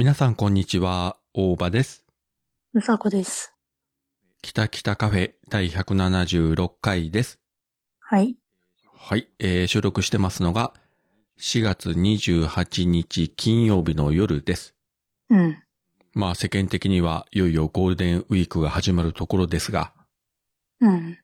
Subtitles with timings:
[0.00, 2.06] 皆さんこんにちは、大場です。
[2.72, 3.52] うさこです。
[4.40, 7.38] 北北カフェ第176回です。
[7.98, 8.34] はい。
[8.96, 10.72] はい、えー、収録してますのが
[11.38, 14.74] 4月28日金曜日の夜です。
[15.28, 15.62] うん。
[16.14, 19.92] まあ世間的にはいよいよゴールデンウィークが始まるところですが、
[20.80, 21.18] うん。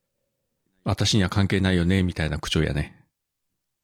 [0.85, 3.07] 私には関係ないよね、みたいな口調やね。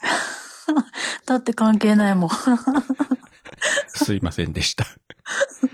[1.25, 2.31] だって関係ないもん。
[3.89, 4.87] すいませんでした。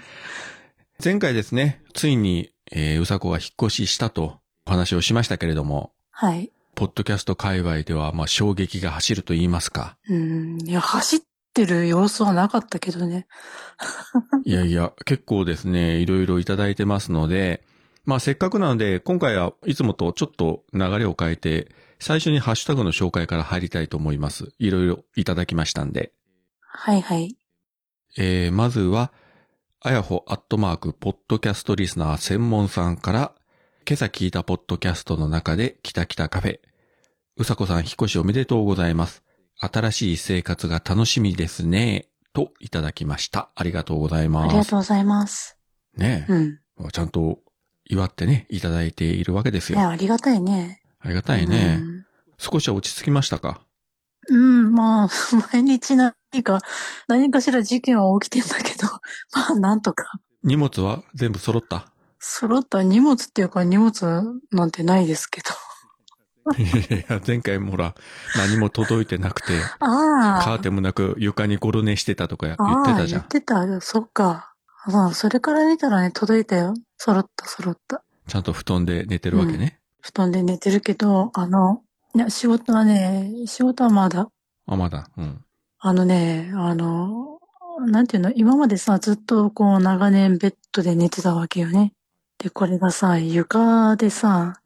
[1.02, 6.51] 前回ですね、ついに、えー、うさこが引っ越ししたとお話をしましたけれども、はい。
[6.74, 9.97] ポッドキャスト界隈では、まあ、衝撃が走ると言いますか。
[10.09, 10.59] うん。
[10.64, 11.20] いや、走っ
[11.55, 13.27] てる様子はなかったけどね。
[14.45, 17.64] いやいや、結構ですね、いろいろいただいてますので、
[18.05, 24.52] まあ、せっかくなので、今回はいつもとちょっと流れを変えて、最初にハッシュタグの紹介から入りたいと思います。
[24.58, 26.12] いろいろいただきましたんで。
[26.61, 27.36] はいはい。
[28.17, 29.12] えー、まずは、
[29.81, 33.33] あやほアットマーク、ポッドキャストリスナー専門さんから、
[33.89, 36.59] 今朝聞いたポッドキャストの中で、きたきたカフェ。
[37.36, 39.23] うさこさん、引っ越しおめでとうございます。
[39.61, 42.09] 新しい生活が楽しみですね。
[42.33, 43.51] と、いただきました。
[43.55, 44.53] ありがとうございあます。
[44.53, 45.56] りがとうございます。
[45.97, 46.91] ねえ、うん。
[46.92, 47.39] ちゃんと
[47.84, 49.89] 祝ってね、いただいているわけですいや、よ。
[49.91, 50.81] ありがたいね。
[51.01, 51.79] ありがたいね。
[51.81, 52.05] うん
[52.41, 53.62] 少しは落ち着きましたか？
[54.29, 55.09] うん、まあ、
[55.53, 55.97] 毎日
[56.33, 56.61] 何か、
[57.09, 58.87] 何かしら事件は起きてんだけど、
[59.34, 60.05] まあ、なんとか。
[60.45, 61.03] 荷物は？
[61.15, 61.87] 全部揃った？
[62.20, 65.51] 揃った荷物っていうか荷物なんてないですけど。
[66.59, 66.62] い
[66.93, 67.95] やいや、前回もほら、
[68.37, 70.45] 何も届いてなくて、 ああ。
[70.45, 73.27] カーテンもなく床にゴロ寝してたとか言ってたじゃん言っ。
[73.29, 73.81] てた。
[73.81, 74.55] そっか。
[74.91, 76.75] あそれから見たらね、届いたよ。
[76.97, 78.03] 揃った、揃った。
[78.27, 79.81] ちゃんと布団で寝てるわけね。
[80.01, 81.83] 布団で寝てるけど、あの、
[82.14, 84.29] いや、仕事はね、仕事はまだ。
[84.67, 85.11] あ、まだ。
[85.19, 85.45] うん。
[85.80, 87.39] あのね、あの、
[87.86, 91.92] なんていうの、今までさ、ずっとこう、長年ベッドで寝てたわけよね。
[92.39, 94.61] で、これがさ、床でさ、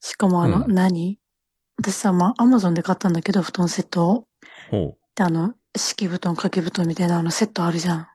[0.00, 1.18] しかもあの、うん何？
[1.78, 4.24] 私さ、まあ、アマゾンで買ったんだけど、布団セットを。
[4.70, 8.00] ほで、あの、敷布団、掛け布団みたいなあのセットあるじゃん。
[8.00, 8.08] う。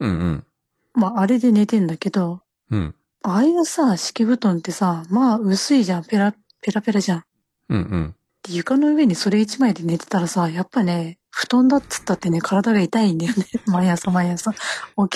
[0.00, 0.46] うんうん。
[0.94, 2.94] まあ、あれで寝てんだけど、うん。
[3.22, 6.04] ああいうさ、敷布団ってさ、まあ薄いじゃん。
[6.04, 6.32] ペラ、
[6.62, 7.24] ペラペラじゃん。
[7.68, 8.14] うんうん。
[8.44, 13.44] で床の上にそれ一枚で寝てたらさ、やっぱね、布団だっつったってね、体が痛いんだよね。
[13.68, 14.52] 毎朝毎朝。
[14.52, 14.58] 起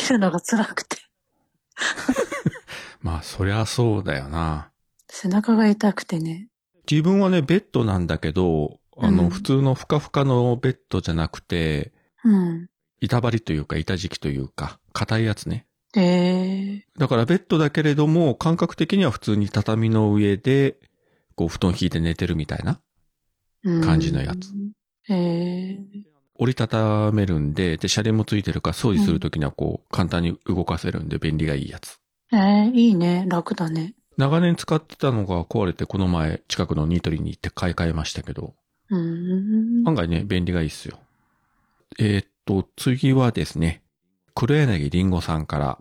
[0.05, 0.99] きるのが辛くて。
[3.01, 4.71] まあ、そりゃそうだよな。
[5.09, 6.49] 背中が痛くてね。
[6.89, 12.69] 自分はね、ベッドなんだけど、あの、うん普通のふかふかのベッドじゃなくて、うん。
[13.01, 15.67] 板張りというか、板敷きというか、硬いやつね。
[15.97, 20.77] えだからベッドだけれども、感覚的には普通に畳の上で、
[21.35, 22.79] こう、布団引いて寝てるみたいな。
[23.65, 23.83] ー。
[23.83, 24.51] 感じのやつ。
[24.51, 25.77] えー。
[26.39, 31.99] 折りたためるんで、で、車輪もついてるから、掃除するときにはこう、簡単に動かせるんで、便利がいいやつ。
[32.33, 33.27] えー、いいね。
[33.29, 33.95] 楽だね。
[34.17, 38.55] 長年使ってたのが壊れて、この前、近くのニトリに行って買い替えましたけど、
[38.91, 39.89] うーん。
[39.89, 40.99] 案外ね、便利がいいっすよ。
[41.99, 43.83] えーっと、次はですね、
[44.35, 45.79] 黒柳りんごさんから、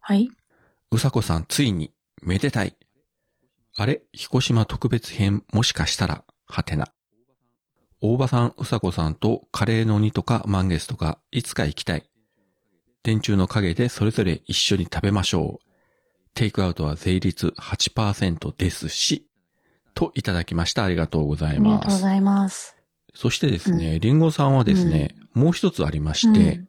[0.00, 0.30] はい。
[0.90, 1.90] うさこさんついに、
[2.22, 2.76] めでたい。
[3.76, 6.92] あれ彦島特別編、もしかしたら、はてな。
[8.04, 12.02] 大場さん、うさこさんとカレーの煮とか満月とか、いつか行きたい。
[13.04, 15.66] 電柱の陰でそれぞれ一緒に食べましょう。
[16.34, 19.28] テイクアウトは税率8%ですし、
[19.94, 20.84] といただきました。
[20.84, 21.86] ありがとうございありがます。
[21.86, 22.76] とうございます。
[23.14, 26.68] そしてですね、りんごさんはですね、もう一つありまして、うん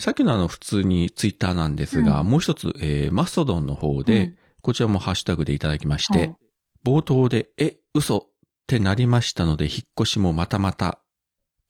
[0.00, 6.36] さっきのあの普通にツイッターなんですが、うんもう一つ、えーマストドンの方で、うんこちらもハッシュタグでいただきましてはい、
[6.84, 8.28] 冒頭で、え、嘘
[8.68, 10.92] ってなりましたので、引っ越しもまたまたっ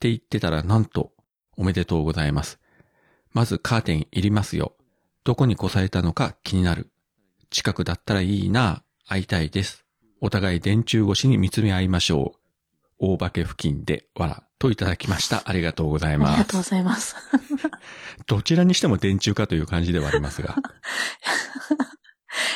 [0.00, 1.12] て言ってたら、なんと、
[1.56, 2.58] おめでとうございます。
[3.32, 4.74] まずカーテンいりますよ。
[5.22, 6.90] どこに越されたのか気になる。
[7.50, 9.84] 近くだったらいいな、会いたいです。
[10.20, 12.38] お互い電柱越しに見つめ合いましょう。
[12.98, 15.44] 大化け付近で、わら、といただきました。
[15.44, 16.62] ありがとうございありますがとうご。
[16.64, 17.14] ざいます。
[18.26, 20.56] どちらにしても電柱かという感じではありますが。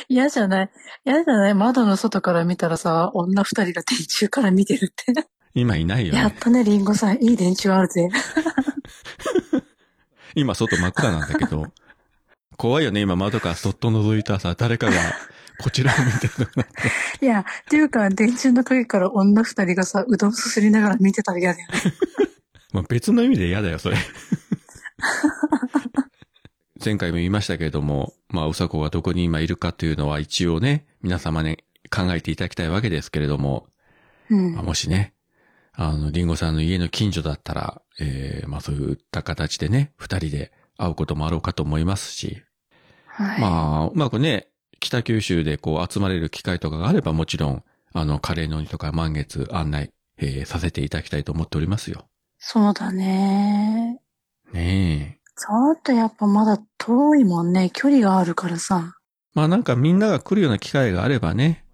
[0.08, 0.70] 嫌じゃない
[1.04, 1.54] 嫌じゃない？
[1.54, 5.26] 窓の外から見たらさ、女二人が電柱から見てるって。
[5.54, 6.18] 今いないよね。
[6.18, 7.22] やったね、リンゴさん。
[7.22, 8.08] いい電柱あるぜ。
[10.34, 11.66] 今外真っ暗なんだけど。
[12.56, 14.92] 怖いよね、今窓からそっと覗いたさ、誰かが
[15.58, 16.68] こちらを見てるのが。
[17.20, 21.74] いや、っていうか、電柱の陰から女二人がさ、うどんすすりながら見てたら嫌だよね。
[22.72, 23.96] まあ、別の意味で嫌だよ、それ。
[26.84, 31.58] 前回も言いましたけれども、まあ、うさこがどこに今いるかというのは一応ね、皆様ね、
[31.90, 33.66] 考えていただきたいわけですけれども、
[34.30, 34.62] うんまあ、。
[34.64, 35.14] もしね、
[35.74, 42.42] あの、リンゴさんの家の近所だったら、えー、まあそういった形でね、二人で会うこともあろうかと思いますし、
[43.06, 43.40] はい。
[43.40, 44.48] まあ、うまくね、
[44.80, 52.06] 北九州でこう集まれる機会とかがあればもちろん、あの、カレーの煮とか満月案内、えーさせていただきたいと思っておりますよ。
[52.38, 54.00] そうだね。
[54.52, 55.21] ねえ。
[55.36, 57.70] ちょっとやっぱまだ遠いもんね。
[57.72, 58.94] 距離があるからさ。
[59.34, 61.64] まあなんかみんなが来るような機会があればね、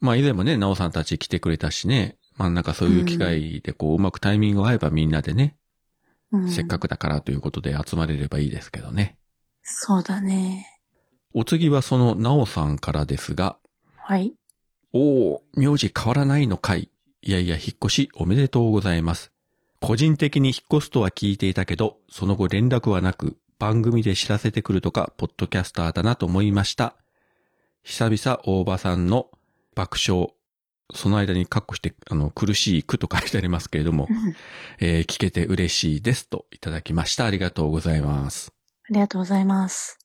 [0.00, 5.56] まあ以前もね、なおさんたち来てくれたしね、まあなんかそういう機会でこう、うまくタイミングが合えばみんなでね、
[6.30, 9.18] うん、せっかくだからということで集まれればいいですけどね。
[9.62, 10.66] そうだね。
[11.34, 13.58] お次はそのなおさんからですが、
[13.96, 14.34] はい。
[14.92, 16.90] おお、名字変わらないのかい。
[17.20, 19.32] いやいや、引っ越しおめでとうございます。
[19.80, 26.96] 個人的に引っ越すとは聞いていたけど、その後連絡はなく、番組で知らせてくるとか、ポッドキャスターだなと思いました。
[27.82, 29.28] 久々大場さんの
[29.74, 30.28] 爆笑。
[30.94, 34.34] その間にカッコして、あの、苦しい句と書いてありますけれどもう、ん
[34.80, 37.26] えー聞けて嬉しいですといただきました。
[37.26, 38.52] ありがとうございます。
[38.90, 39.98] ありがとうございます。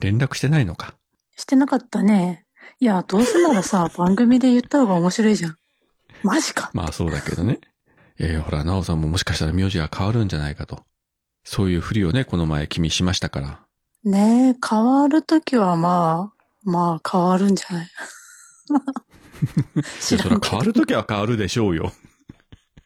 [0.00, 0.94] 連絡してないのか？
[1.36, 2.46] してなかったね。
[2.80, 5.56] いや、どうせならさ、 番組で言った方が面白いじゃん。
[6.22, 6.70] マジか。
[6.74, 7.60] まあそうだけどね。
[8.20, 10.84] いやいや、ほら、なおさんももしかしたら名字が変わるんじゃないかと。
[11.42, 13.60] そういうふりをね、この前君しましたから。
[14.04, 17.88] ねえ、変わるときはまあ、まあ変わるんじゃない？
[20.50, 21.92] 変わるときは変わるでしょうよ。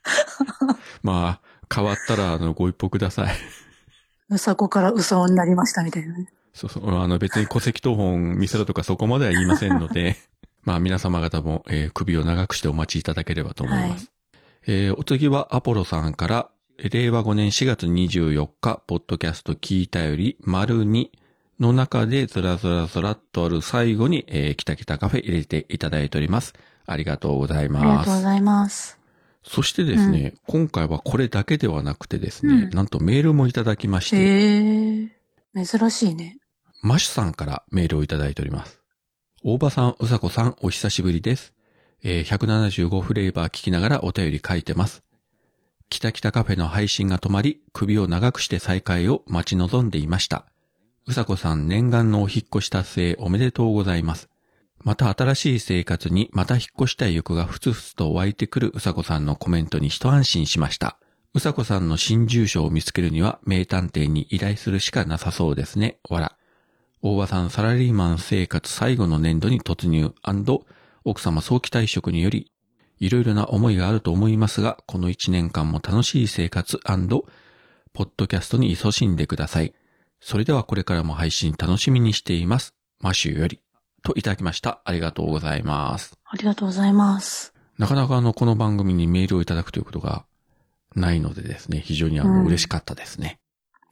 [1.02, 3.34] まあ、変わったら、あの、ご一報ください。
[4.30, 6.28] うさこから嘘になりましたみたいなね。
[6.52, 6.96] そうそう。
[6.96, 10.16] あの、別に戸籍謄本見せろとかそこまでは言いませんので、
[10.62, 14.10] まあ、皆様方も、えー首を長くしてお待ちいただければと思います。
[14.66, 16.50] えーお次はアポロさんから、
[16.90, 21.08] 令和5年4月24日、ポッドキャスト聞いたより、丸2
[21.60, 26.54] の中でずらずらずらっとある最後に、えー、キタキタカフェ入れていただいております。
[26.86, 28.06] ありがとうございありがます。
[28.06, 28.98] とうございます。
[29.46, 35.02] そしてですね、今回はこれだけではなくてですね、うんなんとメールもいただきまして、へ
[35.54, 36.38] え、珍しいね。
[36.82, 38.80] マシュさんからメールをいただいております。
[39.42, 41.52] 大場さん、うさこさん、お久しぶりです。
[42.06, 45.02] えー175フレーバー聞きながらお便り書いてます。
[45.88, 50.44] 北北カフェの配信が止まり、首を長くして再開を待ち望んでいました。
[51.06, 54.28] うさこさん、念願のお引っ越し達成おめでとうございます。
[54.82, 60.98] また新しい生活にまた引っ越したい欲がふつふつと湧いてくるうさこさんのコメントに一安心しました。
[61.32, 66.00] うさこさんの新住所を見つけるには名探偵に依頼するしかなさそうですね。
[66.10, 66.36] わら。
[67.00, 70.14] 大場さんサラリーマン生活最後の年度に突入
[71.04, 72.50] 奥様早期退職により、
[72.98, 76.80] いろいろな思いがあると思いますが、この一年間も楽しい生活
[77.92, 79.74] ポッドキャストに勤しんでください。
[80.20, 82.74] それではこれからも配信楽しみにしています。
[83.00, 83.60] マシューより。
[84.02, 84.80] といただきました。
[84.84, 86.18] ありがとうございます。
[86.24, 87.52] ありがとうございます。
[87.76, 90.24] なかなかあの、この番組にメールをいただくということが
[90.94, 93.38] ないのでですね、非常にあの、うん嬉しかったですね。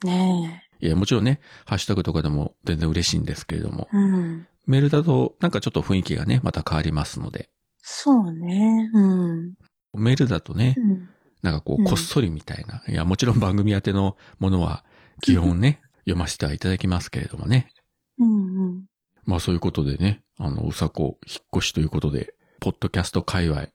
[0.03, 3.97] ねいや、もちろんね、ハッシュタグとかでも全然嬉しいんですけれども、え。
[3.97, 4.47] うん。
[4.65, 7.49] メールだとなんかちょっと雰囲気がね、また変わりますので、
[7.81, 8.89] そうね。
[8.93, 9.53] うん。
[9.93, 11.09] メールだとねう、ん。
[11.41, 12.81] なんかこう、うんこっそりみたいな。
[12.87, 14.83] いや、もちろん番組宛てのものは
[15.21, 17.69] 基本ね、読ませてはいただきますけれどもね。
[18.17, 18.85] うんうん。
[19.25, 23.67] まあそういうことでね、あの、うさこ引っ越しということで、ポッドキャスト界隈、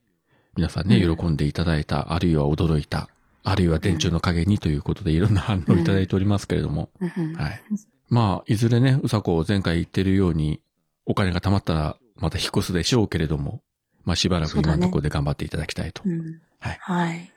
[0.57, 3.11] 皆さんね、うん喜んでいただいた、あるいは驚いた、
[3.45, 7.61] あるいは電柱の陰にということでいろんな反応いただいておりますけれども、うんはい。
[8.09, 10.61] まあ、いずれね、うさこ前回言ってるように、
[11.09, 13.63] お金が貯まったらまた引っ越すでしょうけれども、
[14.05, 16.03] まあしばらく今のところで頑張っていただきたいと。
[16.05, 16.41] うん。
[16.61, 16.79] はい。
[16.81, 17.33] はい。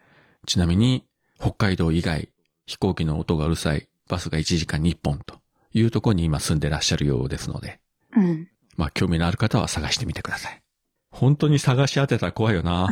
[0.46, 1.06] ちなみに、
[1.40, 2.30] 北海道以外、
[2.66, 5.40] 飛行機の音がうるさい、バスが1時間に1本と
[5.74, 7.80] いうところに今住んでらっしゃるようですので、
[8.14, 8.50] うん。
[8.76, 10.62] まあ興味のある方は探してみてください。
[11.10, 12.90] 本当に探し当てたら怖いよな。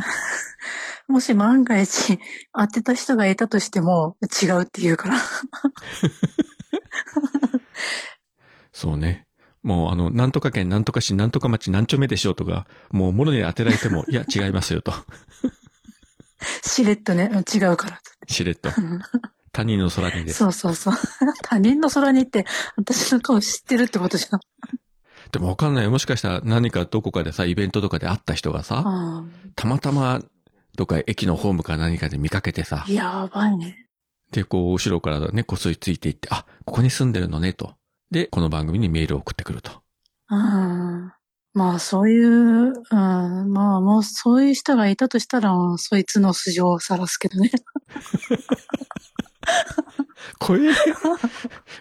[1.08, 2.18] もし万が一
[2.54, 5.18] 当てた人がいたとしても違うって言うから。
[8.72, 9.26] そうね。
[9.62, 14.92] もうあの、なんとか県、なんとか市、なんとか町、何丁目でしょうとか、もう物に当てられても、いや、違いますよと。
[16.62, 18.00] しれっとね、うん違うから。
[18.26, 18.70] しれっと。
[18.76, 19.00] うん
[19.52, 20.38] 他人の空にです。
[20.38, 20.94] そうそうそう。
[21.42, 24.40] 他人の空に行って、私の顔知ってるってことじゃん。
[25.32, 25.90] でもわかんないよ。
[25.90, 29.24] もしかしたら何かどこかでさ、イベントとかで会った人がさ、あ
[29.56, 30.22] たまたま、
[30.76, 33.88] どっか駅のホームか何かで見かけてさあ、やばいね。
[34.30, 37.74] で、こう、後ろからね、こっそりついていって、あ、ここに住んでるのね、と。
[38.10, 39.82] で、この番組にメールを送ってくると。
[40.30, 41.12] うん。
[41.52, 42.74] まあそういう、うん、
[43.52, 47.50] まあもうそういう人がいたとしたら、そいつの素性を晒すけどね。
[50.38, 50.62] 怖え。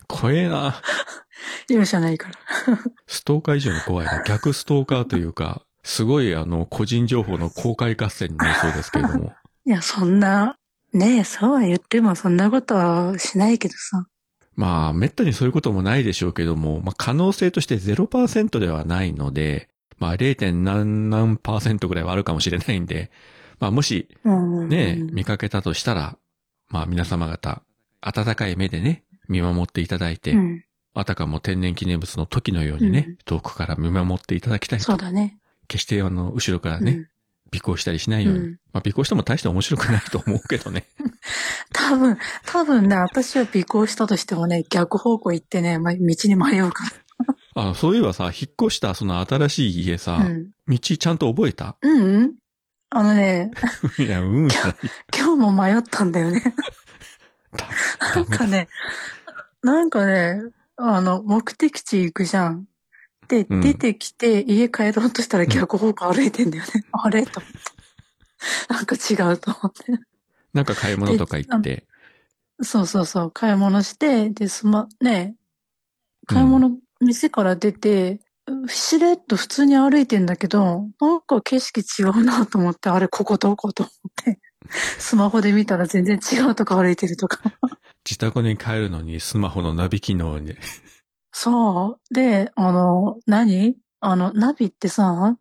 [0.07, 0.81] 怖えな。
[1.67, 2.35] 容赦ないから。
[3.07, 4.23] ストーカー以上に怖いな。
[4.23, 9.33] 逆ストーカーというか、すごいあの、個人情報の公開合戦になりそうですけれども。
[9.65, 10.55] いや、そんな、
[10.93, 14.05] ねえ、そうは言ってもそんなことはしないけどさ。
[14.59, 20.51] まあ、めったにそういうこともないでしょうけども、まあ、可能性として0%ではないので、まあ、0.
[20.51, 23.09] 何何パーセントぐらいはあるかもしれないんで、
[23.61, 24.67] まあ、もし、うん。
[24.67, 26.17] ね、見かけたとしたら、
[26.67, 27.61] まあ、皆様方、
[28.01, 30.65] 温かい目でね、見守っていただいて、うん。
[30.93, 34.85] あたかも天然記念物の時のようにね、うん遠くから見守っていただきたいと。
[34.85, 35.37] そうだね。
[35.69, 37.07] 決してあの、後ろからね、うん。
[37.55, 38.39] 尾行したりしないように。
[38.39, 40.85] うんまあ、尾行しても大して面白くないと思うけどね。
[41.73, 46.83] 多分、多分ね、私は尾行したとしてもね、逆方向行ってね、ま、道に迷うか
[47.55, 50.17] あそういえばさ、引っ越したその新しい家さ、ら。
[50.19, 50.51] うん。
[50.67, 51.75] 道ちゃんと覚えた？
[51.81, 52.33] うんうん。
[52.91, 53.51] あのね、
[53.99, 54.75] いや、うん、じゃない。
[55.15, 56.41] 今日も迷ったんだよね。
[58.15, 58.67] なんかね、
[59.61, 60.41] なんかね、
[60.77, 62.65] あの、目的地行くじゃん。
[63.29, 66.69] で、うん出てきて家帰ろうとしたら逆方向歩いてんだよね。
[66.91, 67.25] あれ？
[67.25, 67.57] と思って。
[68.73, 70.03] なんか違うと思って。
[70.53, 71.85] なんか買い物とか行って。
[72.61, 75.35] そうそうそう、買い物して、で、すま、ね、
[76.25, 78.19] 買い物、店から出て、
[78.67, 84.39] しれっと普通に歩いてんだけど、なんか景色違うなと思って、あれ、ここどこと思って。
[84.99, 87.41] スマホで見たら全然違うとこ歩いてるとか。
[88.05, 90.55] 自宅に帰るのにスマホのナビ機能に。
[91.31, 92.13] そう。
[92.13, 93.75] で、あの、何？
[94.01, 95.37] あの、ナビってさ、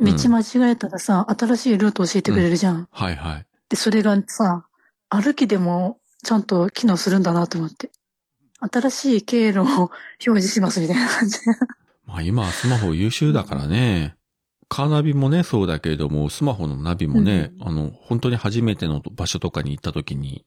[0.00, 2.88] 道間違えたらさ、新しいルート教えてくれるじゃん。
[2.90, 3.46] はいはい。
[3.68, 4.66] で、それがさ、
[5.08, 7.90] 歩きでもちゃんと機能するんだなと思って。
[8.60, 11.38] 新しい経路を表示しますみたいな感じ。
[12.06, 14.16] まあ今はスマホ優秀だからね。
[14.68, 20.44] カーナビもね、そうだけれども、スマホのナビもね、うんあの、本当に初めての場所とかに行った時に、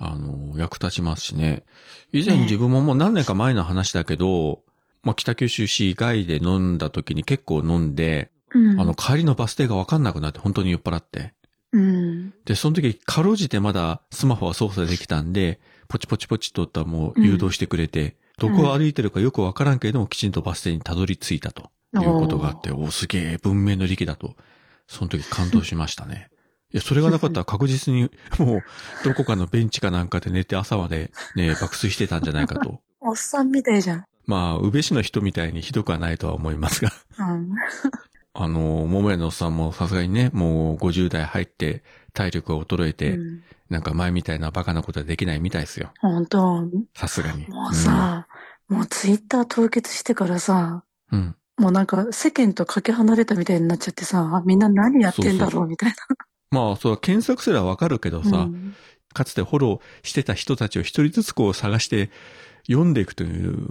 [0.00, 1.62] あの、役立ちますしね。
[2.10, 4.62] 以前ね自分ももう何年か前の話だけど、
[5.02, 8.80] まあ北九州市外で飲んだ時に結構飲んで、うん。
[8.80, 11.34] あの、帰りのバス停がわかんなくなって本当に酔っ払って。
[11.72, 12.32] うん。
[12.44, 24.34] で、その時、かろうじてまだスマホは操作できたんで、ポチポチポチとったらもう誘導してくれて、どこを歩いてるかよくわからんけれども、きちんとバス停にたどり着いたということがあって、おすげえ文明の利器だと、
[24.88, 26.30] その時感動しましたね。
[26.72, 28.62] いや、それがなかったら確実に、もう、
[29.04, 32.80] どこかのベンチかなんかで寝て朝までね、爆睡してたんじゃないかと。
[33.00, 34.04] おっさんみたいじゃん。
[34.26, 36.92] まあ、宇部市の人みたいにひどくはないとは思いますが。
[37.18, 37.50] うん。
[38.32, 45.92] あの、桃屋のおっさんもさすがにね、もう50代入って体力が衰えて、うんなんか前みたいなバカなことはできないみたいですよ。
[46.00, 47.46] 本当さすがに。
[47.46, 48.26] もうさ、
[48.68, 51.36] もうツイッター凍結してからさ、うん、うん。
[51.56, 55.94] もうなんか世間とかけ離れたみたいになっちゃってさ、みんな何やってんだろうみたい
[56.50, 58.30] まあ、そう、検索すらわかるけどな。
[58.30, 58.74] さ、うん
[59.12, 62.10] かつてフォローしてた人たちを一人ずつこう探して
[62.68, 63.68] 読んでいくという、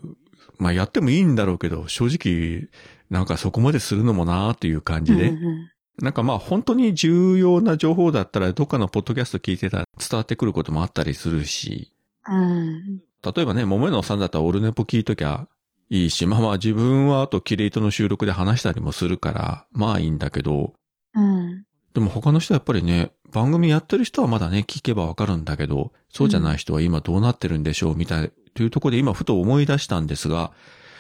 [0.57, 2.69] まあやってもいいんだろうけど、正直、
[3.09, 5.71] なんかそこまでするのもなーっていう感じで、うんうん
[6.01, 11.91] なんかまあ本当に重要な情報だったらどっかのポッドキャスト聞いてたら伝わってくることもあったりするし、
[12.25, 13.01] うん。
[13.21, 15.49] 例えばね、桃屋のさんだったらオルネポ聞いときゃ
[15.89, 20.73] いいし、まあまあ自分はあとキレイトの収録で話したりもするから、まあいいんだけど、
[21.15, 21.65] うん。
[21.93, 30.51] でも他の人はやっぱりね、番組やってる人はまだね、聞けばわかるんだけど、そうじゃない人は今どうなってるんでしょうみたい、というところで今ふと思い出したんですが、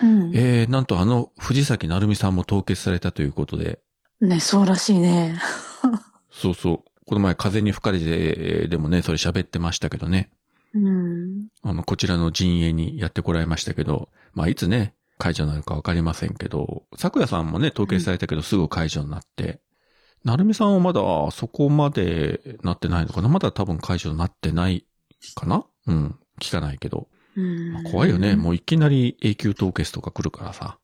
[0.01, 0.31] うん。
[0.35, 3.79] えー、なんとあの藤崎成美さんも凍結されたということで、
[4.21, 5.39] ね、そうらしいね。
[6.31, 10.29] そうそう、この前風に吹かれてでもね、それ喋ってましたけどね、
[10.73, 11.47] うん。
[11.63, 19.59] あの、こちらの陣営にやってこられましたけど、まあいつね、解除になるかわかりませんけど、咲夜さんもね、凍結されたけどすぐ解除になって、
[20.23, 23.29] 成美さんはまだそこまでなってないのかな？
[23.29, 24.85] まだ多分解除になってない
[25.35, 25.65] かな？
[25.87, 26.19] うん。
[26.39, 27.07] 聞かないけど。
[27.35, 28.35] うんまあ怖いよね。
[28.35, 30.77] もういきなり永久凍結とか来るからさ。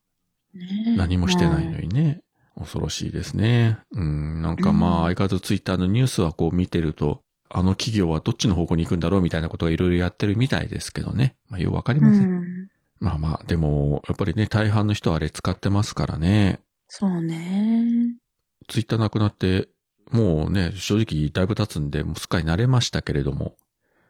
[0.54, 2.22] ね何もしてないのにね。
[2.58, 3.78] 恐ろしいですね。
[3.92, 4.40] うん。
[4.40, 11.36] なんかまあ、相変わらずツイッターのニュースはこう見てると、あの企業はどっちの方向に行くんだろうみたいなことがいろいろやってるみたいですけどね。
[11.50, 12.40] まあ、よくわかりうません。
[12.40, 12.68] ん。
[12.98, 16.60] まあまあ、でも、やっぱりね、大半の人はあれ使ってますからね。
[16.88, 18.16] そうね。
[18.68, 19.68] ツイッターなくなって、
[20.10, 23.56] もうね、正直だいぶ経つんで、もうすっかり慣れましたけれども、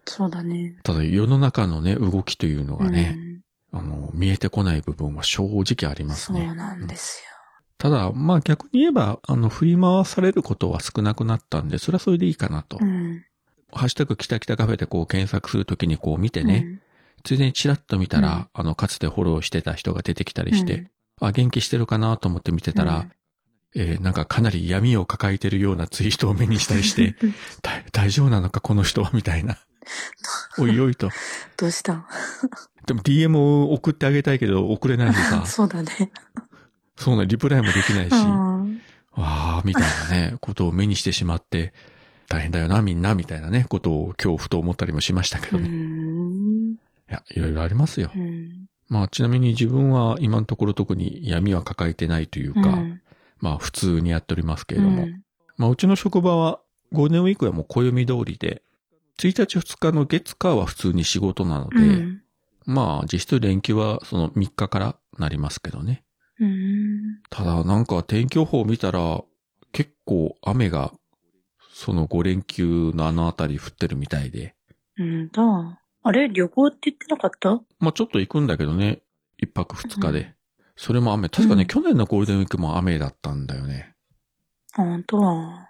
[0.05, 0.79] そうだね。
[0.85, 3.37] ただ世の中のね、動きというのがね、うん
[3.73, 6.55] あの、見えてこない部分は正直ありますそうね。
[6.55, 7.23] なんです
[7.79, 12.79] ただ、まあ逆に言えば、あの、振り回されることは少なくなったんで、それはそれでいいかなと。
[12.79, 12.87] よ。
[12.87, 13.25] うん。
[13.73, 16.81] ハッシュタグ北北カフェでこう検索するときにこう見てね、
[17.25, 20.49] ついでにチラッと見たら、あの、かつてフォローしてた人が出てきたうん。
[20.49, 23.11] りして、あ、元気してるかなと思って見てたら、
[23.75, 27.15] えーなんかかなり闇を抱えてるようなツイートを目にしたりして、
[27.63, 29.59] 大大丈夫なのかこの人はみたいな。
[30.59, 31.11] おいおいと。
[31.57, 32.07] どうした？
[32.87, 36.11] でも DM を送ってあげたいけど送れないしさ、 そうだね。
[36.97, 38.81] そうね、リプライもできないし、うん
[39.13, 41.73] わあ、みたいなね、ことを目にしてしまって、
[42.29, 45.69] 大変だよな、みんな、みたいなね、ことを今日ふと思ったりもしましたけうどね。
[45.69, 46.73] ん。
[46.73, 46.77] い
[47.09, 48.11] や、いろいろありますよ。
[48.15, 48.67] うん。
[48.89, 53.01] まあ、ちなみに自分は今のところ特に闇は抱えてないというか、うん
[53.41, 55.23] まあ、普通にやっておりますけれども、うん
[55.57, 56.61] まあ、うちの職場は
[56.93, 58.63] ゴールデンウィークはもう暦通りで、
[59.19, 62.23] 1日2日の月火は普通に仕事なので、うん。
[62.67, 66.05] まあ、実質連休はその3日からなりますけどね。
[66.39, 67.21] うん。
[67.31, 69.23] ただ、なんか天気予報を見たら、
[69.73, 70.93] 結構雨が、
[71.73, 74.55] その5連休のあのあたり降ってるみたいで、
[74.99, 75.43] うんだ。
[76.03, 76.29] あれ？
[76.29, 77.61] 旅行って言ってなかった？
[77.81, 79.01] まあちょっと行くんだけどね、
[79.43, 80.36] 1泊2日で。
[80.77, 81.29] それも雨。
[81.29, 83.95] 確かね、うん去年のゴールデンウィークも雨だったんだよね。
[84.75, 85.69] 本当は。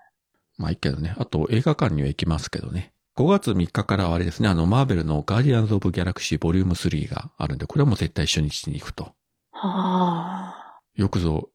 [0.59, 1.15] まあいいけどね。
[1.19, 2.93] あと映画館には行きますけどね。
[3.17, 9.05] 5月3日からはあれですね、あの、マーベルのガーディアンズ・オブ・ギャラクシーボリューム3があるんで、これはもう絶対初日に行くと。
[9.53, 10.81] はあ。
[10.95, 11.49] よくぞ、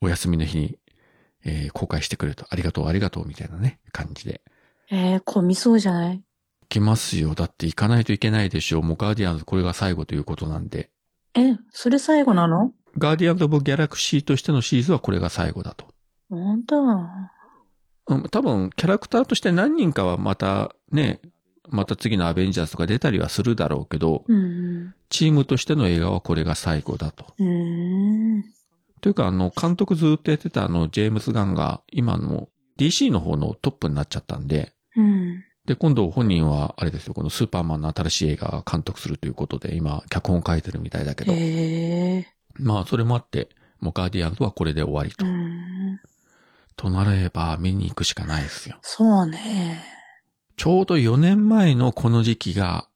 [0.00, 0.78] お休みの日に、
[1.44, 4.42] えー公開してくれると、ありがとう、ありがとう、みたいなね、感じで。
[4.90, 6.16] えー、混みそうじゃない？
[6.18, 6.24] 行
[6.68, 7.34] きますよ。
[7.34, 8.82] だって行かないといけないでしょう。
[8.82, 10.90] もうガーディアンズこれが最後ということなんで。
[11.34, 12.72] え、それ最後なの？
[12.98, 15.86] ガーディアンズ・オブ・ギャラクシーとしてのシリーズはこれが最後だと。
[16.28, 16.76] 本当？
[18.08, 21.20] うん、多分、キャラクターとして何人かはまたね、
[21.68, 24.94] また次のアベンジャーズとか出たりはするだろうけど、うん。
[25.08, 27.26] チームとしての映画はこれが最後だと。
[29.00, 35.44] というか、あの、監督ずっとやってたあの、ジェームズ・ガンが、今の DC の方のトップになっちゃったんで、うん。
[35.64, 41.32] で、今度本人は、あれですよ、このスーパーマンの新しい映画を監督するということで、今、脚本書いてるみたいだけど。
[42.60, 43.48] まあ、それもあって、
[43.80, 45.24] もうガーディアンズはこれで終わりと。
[45.24, 46.00] うん。
[46.76, 48.78] となれば、見に行くしかないですよ。
[48.82, 49.82] そうね。
[50.56, 52.86] ちょうど4年前のこの時期が、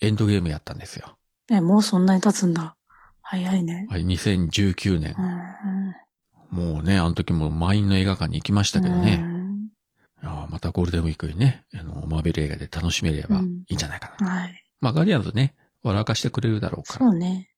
[0.00, 1.16] エンドゲームやったんですよ。
[1.50, 2.76] え、もうそんなに経つんだ。
[3.22, 3.86] 早いね。
[3.90, 6.56] はい、2019年う。
[6.58, 6.72] ん。
[6.74, 9.20] もうね、あの時も満員の映画館に行きましたけどね。
[9.24, 9.42] うん
[10.22, 14.28] いやーまたゴールデンウィークにね、あの、マーベル映画で楽しめればうんいいんじゃないかな。
[14.28, 14.64] はい。
[14.80, 17.48] まあ、ガーディアンズね、笑かしてくれるだろうから、そうね。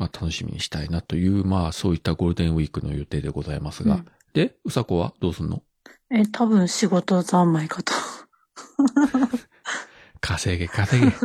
[0.00, 3.94] まあ、楽しみにしたいなという、まあ、そういったゴールデンウィークの予定でございますが。
[3.94, 5.62] うんで、うさこはどうすんの？
[6.08, 7.92] え、多分仕事三昧かと。
[10.20, 11.06] 稼げ、稼げ。
[11.10, 11.16] 引っ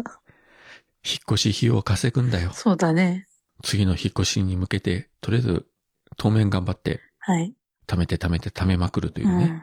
[1.31, 2.51] 越し費用を稼ぐんだよ。
[2.53, 3.27] そうだね。
[3.63, 5.67] 次の引っ越しに向けて、とりあえず、
[6.17, 7.55] 当面頑張って、はい。
[7.85, 9.43] 貯めて貯めて貯めまくるというね。
[9.43, 9.61] うん。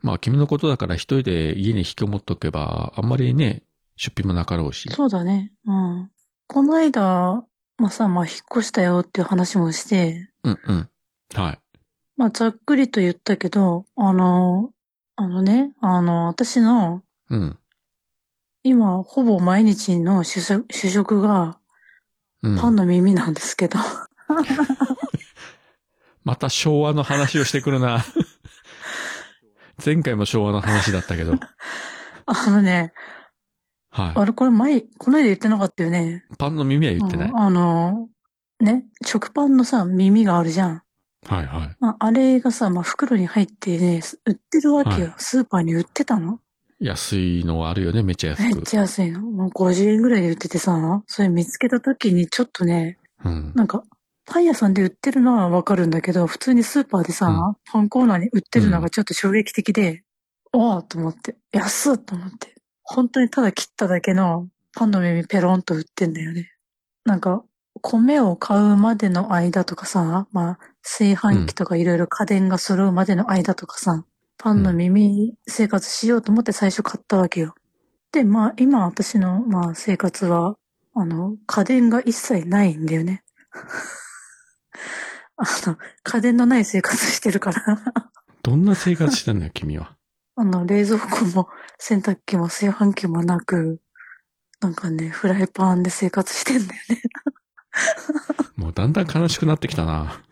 [0.00, 3.64] まあ、君のことだから一人で家に引きこもっとけば、あんまりね、
[3.96, 4.88] 出費もなかろうし。
[4.90, 5.52] そうだね。
[5.66, 6.10] うん。
[6.46, 7.44] この間、
[7.78, 10.90] まあさ、まあ引っ越したよっていう話もして、うんうん。
[11.34, 11.58] はい。
[12.16, 14.70] まあざっくりと言ったけど、あの、
[15.16, 17.58] あのね、あの、私の、うん。
[18.64, 21.58] 今、ほぼ毎日の主食主食が
[22.42, 22.58] うん。
[22.58, 23.78] パンの耳なんですけど、
[26.24, 28.04] また昭和の話をしてくるな。
[29.84, 31.34] 前回も昭和の話だったけど。
[32.26, 32.92] あのね、
[33.98, 36.24] はあれこれ前、この間言ってなかったよね。
[36.32, 36.36] い。
[36.36, 37.30] パンの耳は言ってない。
[37.30, 38.08] うんあの、
[38.60, 40.82] ね、食パンのさ、耳があるじゃん。
[41.26, 41.76] はいはい。
[41.80, 45.08] まあ、あれがさ、まあ、袋に入ってね、売ってるわけよ。
[45.08, 46.40] はいスーパーに売ってたの
[46.80, 48.56] 安いのあるよね、めっちゃ安く。
[48.56, 49.20] めっちゃ安いの。
[49.20, 53.52] もう50円ぐらいで売っててさ、それ見つけた時にちょっとね、うん。
[53.56, 53.82] なんか、
[54.26, 60.04] パン屋さんで売ってるのはわかるんだけど、普通にスーパーでさ、うんパンコーナーに売ってるのがちょっと衝撃的で、
[60.52, 62.54] おおと思って、安っと思って。
[62.90, 66.50] 本当にただ切っただけのパンの耳ペロンと売ってんだよね。
[67.04, 67.44] なんか、
[67.82, 74.06] 米を買うまでの間とかさ、まあ、炊飯器とかいろいろ家電が揃うまでの間とかさ、
[74.38, 77.54] パンの耳生活しようと思って最初買ったわけよ。
[78.10, 80.56] で、まあ、今私の、まあ、生活は、
[80.94, 83.22] あの、家電が一切ないんだよね。
[85.36, 87.62] あの、家電のない生活してるから。
[88.42, 89.97] どんな生活してんのよ、君は。
[90.40, 91.48] あの、冷蔵庫も
[91.78, 93.80] 洗濯機も炊飯器もなく、
[94.60, 97.02] なんかね、フライパンで生活してんだよね。
[98.54, 100.22] もうだんだん悲しくなってきたな。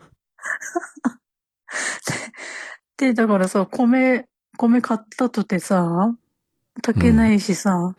[2.95, 4.25] で、だからさ、米、
[4.57, 6.15] 米買ったとてさ、
[6.81, 7.93] 炊けないしさ、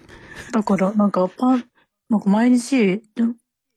[0.51, 1.65] だからなんかパン、
[2.09, 3.03] なんか毎日、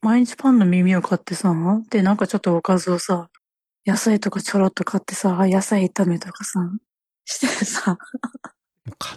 [0.02, 1.54] 毎日パンの耳を買ってさ、
[1.90, 3.30] で、なんかちょっとおかずをさ、
[3.86, 6.62] 野菜とかちょろっと買ってさ、野菜炒めとかさ、
[7.26, 7.98] してさ、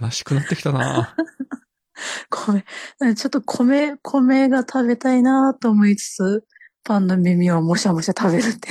[0.01, 1.15] 悲しくなってきたな。
[2.31, 2.65] 米、
[3.15, 6.45] ちょっと米、米が食べたいなと思いつつ、
[6.83, 8.69] パンの耳をもしゃもしゃ食べるって。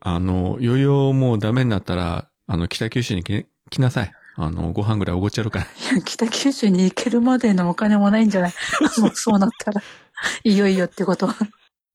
[0.00, 4.12] あの、余裕もうダメになったら、あの、北九州に来来なさい。
[4.36, 5.64] あの、ご飯ぐらいおごっちゃるから。
[5.92, 8.52] いや、北九州に行けるまでのお金もないんじゃない？
[9.00, 9.82] もうそうなったら、
[10.44, 11.34] いよいよってことは。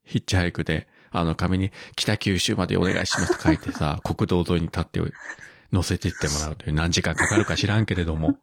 [0.05, 4.99] ヒッチハイクで、あの、紙に北九州までお願いしますと書いてさ、国道沿いに立って
[5.73, 8.37] 乗せてってもらうという何時間かかるか知らんけれども、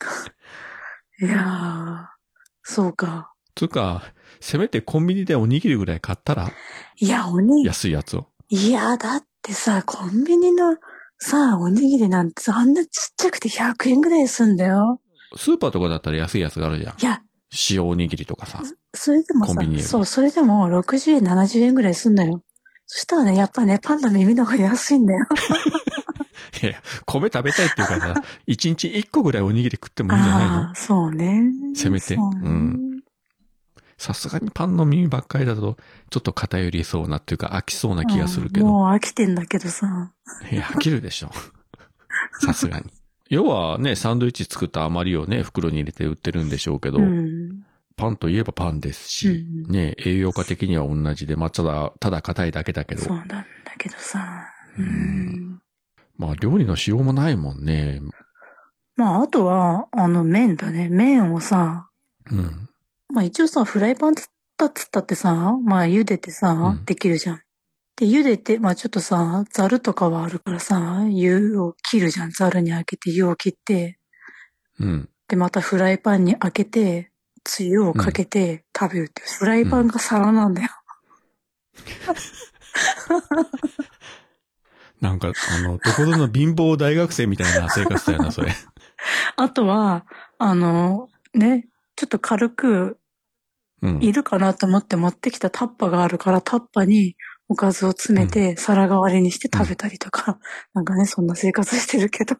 [1.20, 2.06] いやー、
[2.62, 3.32] そうか。
[3.54, 4.02] つうか、
[4.40, 6.50] せめてコンビニでおにぎりぐらい買ったら？
[6.96, 8.26] いや、おにぎり、安いやつを。
[8.48, 10.76] いや、だってさ、コンビニの
[11.18, 15.00] さ、おにぎりなんてさあんなちっちゃくて100円ぐらいすんだよ。
[15.36, 16.94] スーパーとかだったら安いやつがあるじゃん。
[17.00, 17.22] いや、
[17.70, 18.62] 塩おにぎりとかさ。
[18.94, 22.42] それでもさコンビニより、そう、それでも60円、70円ぐらいすんだよ。
[22.86, 25.26] そしたらね、やっぱね、パンの耳の方が安いんだよ。
[26.62, 30.74] いや米食べたいっていうからさ、一日一個ぐらいおにぎり食ってもいいんじゃないの？
[30.74, 31.44] そうね。
[31.74, 32.94] せめてそうねうん
[33.96, 35.76] さすがにパンの耳ばっかりだと、
[36.10, 38.66] ちょっと偏りそうなっていうか飽きそうな気がするけど。
[38.66, 40.12] うんもう飽きてんだけどさ。
[40.50, 41.30] いや、飽きるでしょ。
[42.44, 42.86] さすがに。
[43.30, 47.62] 要はね、サンドイッチ作った余りをね、袋に入れて売ってるんでしょうけど、うん。
[47.96, 53.44] パンといえばパンですし、うんね、栄養価的には同じで、まあ、ただ、ただ硬いだけだけど、そうなんだ
[53.78, 54.48] けどさ。
[54.76, 55.53] ううんん。
[56.16, 58.00] まあ、料理のしようもないもんね。
[58.96, 60.88] まあ、あとは、あの、麺だね。
[60.88, 61.88] 麺をさ、
[62.30, 62.68] うん。
[63.12, 67.40] まあ一応さ、フライパンつったっつったってさ、まあ茹でてさ、うんできるじゃん。
[67.96, 72.30] で、茹でて、まあちょっとさ、ザルとかはあるからさ、湯を切るじゃん。
[72.30, 73.98] ザルに開けて湯を切って、
[74.80, 75.08] うん。
[75.28, 77.10] で、またフライパンに開けて、
[77.44, 79.28] つゆをかけて食べるっていう。
[79.28, 80.68] フライパンが皿なんだよ。
[85.04, 88.52] なんか、あの、どこぞの貧乏大学生みたいな生活だよな、それ。
[89.36, 90.06] あとは、
[90.38, 92.98] あの、ね、ちょっと軽く
[93.82, 94.02] うん。
[94.02, 97.16] いるかなと思って持ってきたタッパがあるから、タッパに
[97.48, 100.38] おかずを詰めて皿代わりにして食べたりとか、
[100.72, 102.34] なんかね、そんな生活してるけど。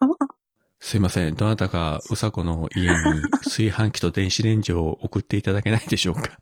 [0.79, 1.35] すいません。
[1.35, 6.37] どなたか、うさこの家に 炊飯器と電子レンジを送っていただけないでしょうか？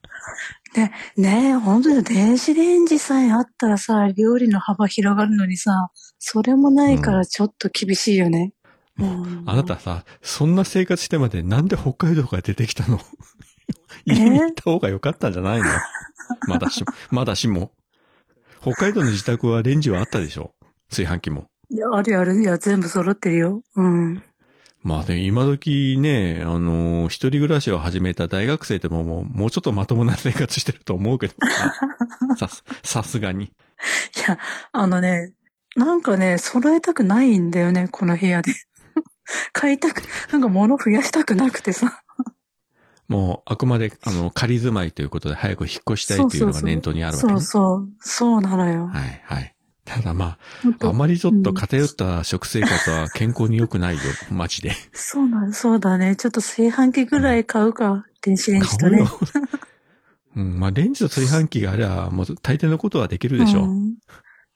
[0.75, 8.53] ね、ねえ、本当に電子レンジさえあったらさ、料理の幅広がるのにさ、それもないからちょっと厳しいよね。
[8.99, 12.99] うんあなたさ、そんな生活してまでなんで北海道から出てきたの？
[14.05, 15.65] 家に行った方が良かったんじゃないの？
[16.47, 17.71] まだしも、まだしも。
[18.61, 20.53] 北海道の自宅はレンジはあったでしょ？
[20.89, 21.45] 炊飯器も。
[21.69, 22.41] いや、あるある。
[22.41, 23.63] いや、全部揃ってるよ。
[23.75, 24.23] うん。
[24.83, 31.35] まあでも今時ね、あのー一人暮らしを始めた大学生でももう、もうちょっとまともな生活してると思うけど
[32.37, 32.49] さ、
[32.83, 33.45] さす、がに。
[33.45, 33.49] い
[34.27, 34.37] や、
[34.73, 35.33] あのね、
[35.77, 38.53] なんかね、揃えたくないんだよね、この部屋で。
[39.53, 42.03] 買いたく、なんか物増やしたくなくてさ。
[43.07, 47.33] もう、あくまで、あの、仮住まいということで早く引っ越したいというのが念頭にあるわけね。
[47.33, 47.89] そうそう。
[47.99, 48.87] そうなのよ。
[48.87, 49.52] はい、はい。
[49.85, 50.37] ただま
[50.81, 54.71] あ、あまりちょっと偏った食生活は健康に良くないよ、 マジで。
[54.93, 56.15] そうなの、そうだね。
[56.15, 58.05] ちょっと炊飯器ぐらい買うか。
[58.21, 59.07] 電子レンジとね買
[60.37, 63.67] うん、まあ、レンジと炊飯器があれば、もう大抵のことはできるでしょう。
[63.67, 63.95] ん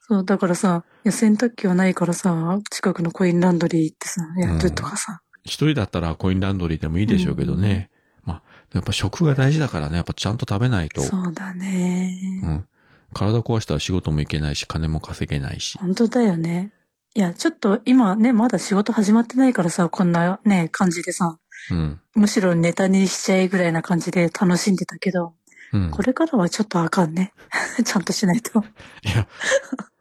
[0.00, 5.20] そう、だからさ、いや洗濯機はないからさ、近くのコインランドリー行ってさ、やるとかさ。
[5.44, 7.90] 一人だったらコインランドリーでもいいでしょうけどね。
[8.24, 11.02] まあ、やっぱ食が大事だからね、やっぱちゃんと食べないと。
[11.02, 12.40] そうだね。
[12.42, 12.66] うん。
[13.14, 15.78] 体壊したら仕事も行けないし、金も稼げないし。
[15.78, 16.72] 本当だよね。
[17.14, 21.38] いや、ちょっと今ね、まだ仕事始まってないからさ、こんなね、感じでさ、
[21.70, 22.00] うん。
[22.14, 25.34] むしろネタにしちゃえぐらいな感じで楽しんでたけど、
[25.72, 25.90] うん。
[25.90, 27.32] これからはちょっとあかんね。
[27.84, 28.60] ちゃんとしないと。
[28.60, 29.26] いや、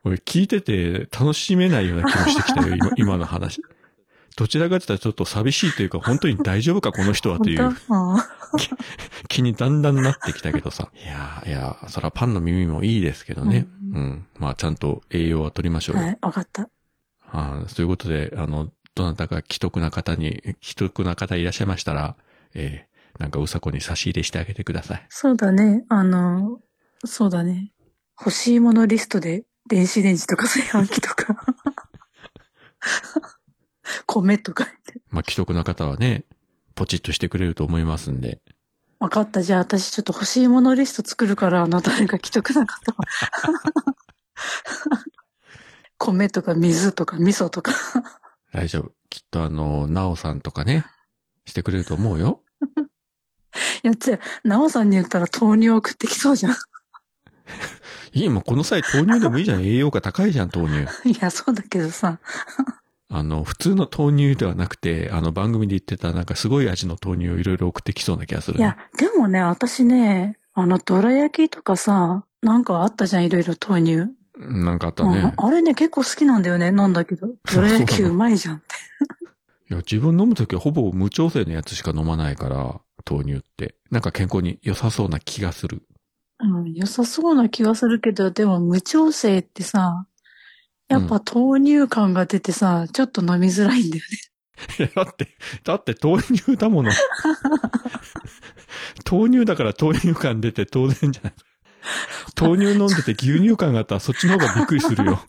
[0.04, 3.62] 俺聞いてて楽しめないような気もしてきたよ、今今の話。
[4.38, 7.76] どちらかって言ったらちょっと寂しいというか、本当に大丈夫か、この人はという
[9.28, 10.91] 気にだんだんなってきたけどさ。
[10.93, 13.67] いやいや、そらパンの耳もいいですけどね。
[13.93, 14.28] ううん。
[14.38, 16.04] まあちゃんと栄養は取りましょうよ。
[16.04, 16.69] はい、わかった。
[17.32, 22.15] あーということで、あの、どなたか既得な方に、既得な方いらっしゃいましたら、
[22.54, 25.06] えー、なんかうさこに差し入れしてあげてください。
[25.10, 25.84] そうだね。
[25.89, 26.60] あの、
[27.06, 27.73] そうだね。
[28.19, 31.43] 欲しいものリストで電子レンジとか炊飯器とか、
[34.06, 34.67] 米とか。
[35.10, 36.26] まあ既得な方はね、
[36.76, 38.41] ポチッとしてくれると思いますんで。
[39.00, 39.41] わかった。
[39.41, 42.97] じゃあ私ちょっと欲しいものリスト作るから、あの誰か既得な方は。
[45.97, 47.73] 米とか水とか味噌とか。
[48.54, 48.91] 大丈夫。
[49.10, 50.86] きっとあの、なおさんとかね、
[51.45, 52.43] してくれると思うよ。
[53.84, 56.56] いや、つや、なおさんに言ったら豆乳送ってきそうじゃん。
[58.13, 59.63] いい、もうこの際豆乳でもいいじゃん。
[59.63, 61.10] 栄養価高いじゃん、豆乳。
[61.10, 62.19] いや、そうだけどさ。
[63.10, 68.65] あの、普通の豆乳ではなくて、あの番組で言ってたなんかすごい味の豆乳をいろいろ送ってきそうな気がする、ね。
[68.65, 74.17] いや、でもね、私ね、あの、どら焼きとかさ、なんかあったじゃん、いろいろ豆乳。
[74.38, 75.34] なんかあったうんね。
[75.38, 77.28] あれね、結構好きなんだよね、飲んだけど。
[77.54, 78.65] どら焼きうまいじゃんって。
[79.70, 83.76] いや、自分飲むときはほぼ無調整のやつしか飲まないから、豆乳って。
[83.91, 85.84] なんか健康に良さそうな気がする。
[86.39, 90.07] うん、良さそうな気がするけど、でも無調整ってさ、
[90.88, 94.17] やっぱ豆乳感が出てさ、ちょっと飲みづらいんだよね。
[94.80, 95.28] いや、だって、
[95.63, 96.91] だって豆乳だもの。
[99.10, 101.34] 豆乳だから豆乳感出て当然じゃない。
[102.39, 105.19] 豆乳飲んでて牛乳感があったらそっちの方がびっくりするよ。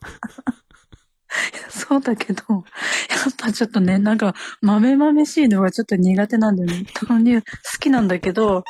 [1.68, 2.64] そうだけど、やっ
[3.36, 6.86] ぱちょっとね、なんか、豆豆しいのがちょっと苦手なんだよね。
[7.06, 8.64] 豆乳好きなんだけど、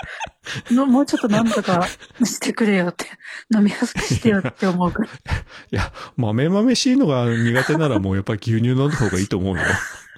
[0.71, 1.87] のもうちょっとなんとか
[2.25, 3.07] してくれよって、
[3.55, 5.09] 飲みやすくしてよって思うから。
[5.71, 9.63] いや、豆豆しいのが苦手ならもうやっぱり牛乳飲んだ方がいいと思うよ。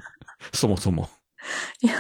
[0.53, 1.11] そもそも。
[1.83, 1.95] いや、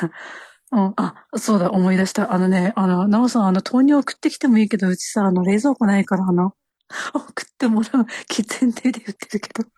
[0.73, 2.33] うん、あ、そうだ、思い出した。
[2.33, 6.55] あのね、あの、なおさん、あの、豆乳送ってきてもいいけど、うちさ、あの、冷蔵庫ないから、あの、
[7.15, 9.69] 送ってもらう、喫煙亭で言ってるけど。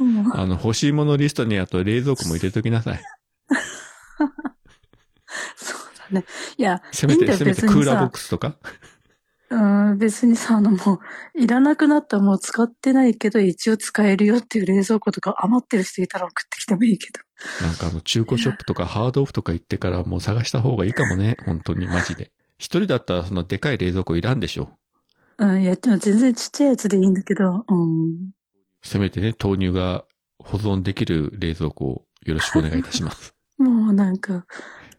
[0.00, 3.02] うんあの、欲しいものリストにあと冷蔵庫も入れときなさい。
[5.56, 5.80] そう
[6.12, 6.24] だね。
[6.56, 8.56] いや、せめて、せめてクーラーボックスとか？
[9.50, 9.56] う
[9.94, 11.00] ん、別にさ、あのも
[11.34, 17.20] う、いらなくなったらもう使ってないけど、一応使えるよっていう冷蔵庫とか余ってる人いたら送ってきてもいいけど。
[17.66, 21.36] なんかあの、中古ショップとかハードオフとか行ってからもう探した方がいいかもね。
[21.44, 22.32] 本当にマジで。
[22.56, 24.70] 一人だったらそのでかい冷蔵庫いらんでしょ。
[25.42, 28.30] うん、いや、でも全然ちっちゃいやつでいいんだけど、うん。
[28.82, 30.04] せめてね、豆乳が
[30.38, 33.34] 保存できる冷蔵庫をよろしくお願いいたします。
[33.58, 34.46] もうなんか、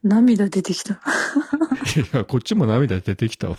[0.03, 0.95] 涙出てきた。
[0.95, 0.97] い
[2.13, 3.57] や、こっちも涙出てきたわ。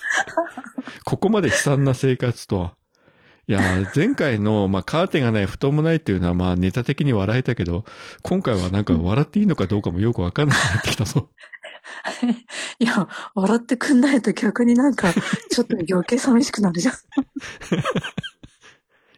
[1.04, 2.76] ここまで悲惨な生活とは。
[3.46, 3.60] いや、
[3.94, 7.84] 前回の、まあ、カーテンがない、布団もないっていうのは、まあ、ネタ的に笑えたけど、
[8.22, 11.30] 今回はなんか笑っていいのかどうかもよくわかんなくなってきたぞ。
[12.78, 15.12] いや、笑ってくんないと逆になんか、
[15.50, 16.94] ちょっと余計寂しくなるじゃん。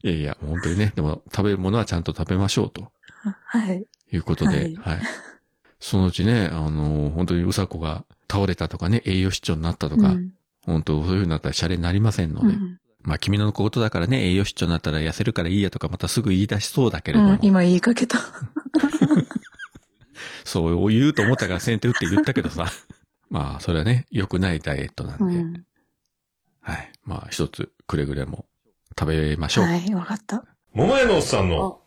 [0.02, 3.86] いやいや、本当にね、でも、食べるものはちゃんと食べましょうとはい。
[4.12, 5.02] いうことで、ははいい。
[5.80, 10.32] そのうちね、あの、本当にうさこが倒れたとかね、栄養失調になったとか、うん
[10.66, 18.18] 本当そういうふうになったらシャレになりませんので、うんまあ、君のことだからね、栄養失調になったら痩せるからいいやとか、またすぐ言い出しそうだけれども、うん、今言いかけた。
[20.46, 22.66] そう言うと思ったから先手打って言ったけどさ。
[23.28, 25.64] まあ、それはね、良くないダイエットなんで、うん。
[26.60, 26.92] はい。
[27.04, 28.46] まあ、一つ、くれぐれも
[28.96, 29.64] 食べましょう。
[29.64, 30.44] はい、わかった。
[30.72, 31.80] 桃屋のおっさんのオ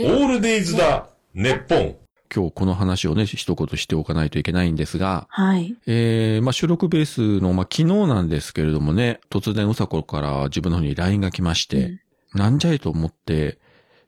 [0.00, 1.96] ールデイズだ、ネッポン。
[2.34, 5.76] 今日この話をね、一言しておかないといけないんですが、はい。
[5.86, 12.00] えー、まあ、収録ベースの、まあ、昨日なんですけれどもね、突然うさこから自分の方に LINE が来まして、
[12.34, 13.58] なんじゃいと思って、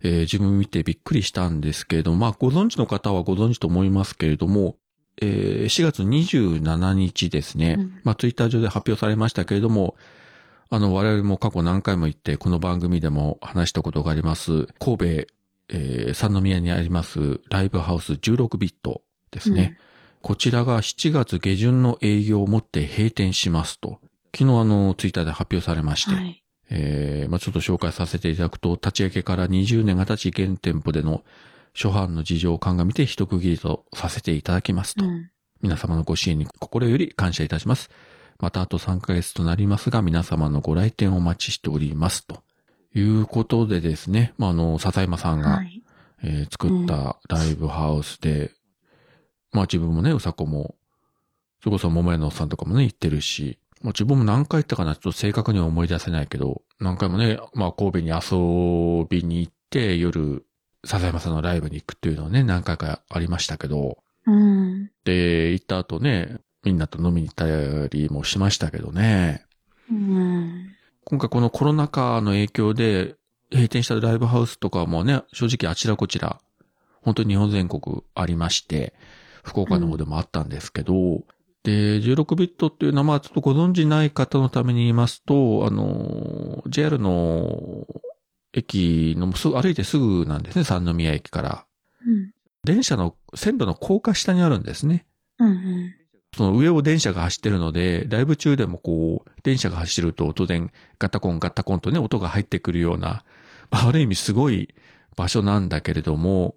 [0.03, 4.77] えー自分見てびっくりしたんですけれども、まあ、ご存知の方はご存知と思いますけれども、
[5.21, 9.97] えー4月27日ですね、うんまあ、ツイッター上で発表されましたけれども、
[10.71, 15.05] あの、我々も過去何回も言って、この番組でも話したことがあります、神戸、
[15.69, 19.79] えー三宮にあります、ライブハウス16ビットですね。
[20.23, 24.01] こちらが7月下旬の営業をもって閉店しますと。
[24.35, 26.42] 昨日あの、ツイッターで発表されまして、はい。
[26.75, 31.23] えーまあちょっと紹介させていただくと、立ち上げから20年が経ち現店舗での
[31.75, 35.05] 初版の事情を鑑みて一区切りとさせていただきますと。
[35.05, 35.31] うん。
[35.61, 37.91] 皆様のご支援に心より感謝いたします。
[38.41, 42.27] またあと3ヶ月となりますが、皆様のご来店をお待ちしております。
[42.27, 42.43] と
[42.95, 45.83] いうことでですね、まあ、あの、笹山さんが、はい。
[46.25, 48.53] えー作ったライブハウスで、
[49.53, 50.77] まあ自分もね、うさこも、
[51.63, 60.45] それこそ桃屋のおっさんとかもね、行ってるし、まあ自分も何回行ったかな、ちょっと正確には思い出せないけど、何回もね、まあ神戸に遊びに行って、夜、
[60.85, 64.91] 笹山さんのライブに行くっていうのはね、何回かありましたけど、うん。
[65.05, 69.45] で、行った後ね、みんなと飲みに行ったりもしましたけどね、
[69.91, 70.73] うん。
[71.05, 73.17] 今回このコロナ禍の影響で
[73.51, 76.41] 閉店したライブハウスとかもね、正直あちらこちら、
[77.03, 78.95] 本当に日本全国ありまして、
[79.43, 81.23] 福岡の方でもあったんですけど、
[81.65, 87.87] で、16ビットっていうのはまあちょっとご存知ない方のために言いますと、あの、JR の
[88.53, 91.67] 駅のすぐ、歩いてすぐなんですね、三宮駅から。
[92.07, 92.33] うん。
[92.65, 95.07] 電車の線路の高架下にあるんですね。
[95.39, 95.95] うん。
[96.37, 103.25] その上を電車が走ってるので、ライブ中でもこう、電車が走ると当然ガタコンガタコンとね、音が入ってくるような、
[103.71, 104.75] まあ、ある意味すごい
[105.17, 106.55] 場所なんだけれども、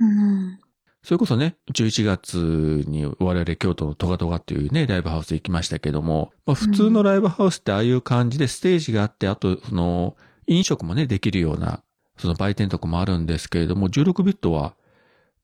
[0.00, 0.58] うん。
[1.04, 11.82] それこそね、11月に我々京都のトガトガっていうね、ライブハウス行きましたけども、まあ普通のライブハウスってああいう感じでステージがあって、あとその飲食もね、できるような、
[12.16, 14.76] その売店とかもあるんですけれども、16ビットは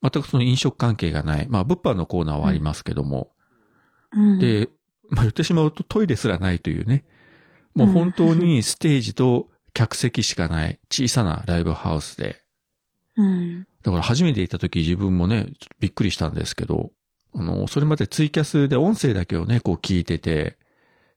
[0.02, 1.46] 全くその飲食関係がない。
[1.50, 3.30] まあ物販のコーナーはありますけども、
[4.12, 4.70] うん、で、
[5.10, 7.04] まあ言ってしまうとトイレすらないというね、
[7.74, 12.40] もう本当にステージと客席しかない小さなライブハウスで、
[13.18, 13.66] うん。
[13.82, 15.46] だから初めて行った時自分もね、
[15.78, 16.90] びっくりしたんですけど、
[17.34, 20.58] あの、それまでツイキャスで音声だけをね、こう聞いてて、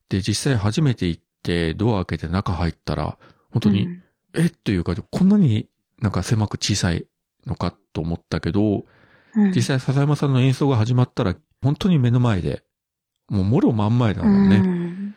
[0.10, 3.18] で、実際初めて行ってドア開けて中入ったら、
[3.52, 4.04] 本当に、うん。
[4.36, 5.68] えっていうか、こんなに
[6.02, 7.06] なんか狭く小さい
[7.46, 8.86] のかと思ったけど、
[9.36, 9.52] うん。
[9.52, 12.64] 実際笹山さんの演奏が始まったら、本当に目の前で、
[13.30, 14.58] もうもろ真ん前だもんね。
[14.58, 15.16] うん。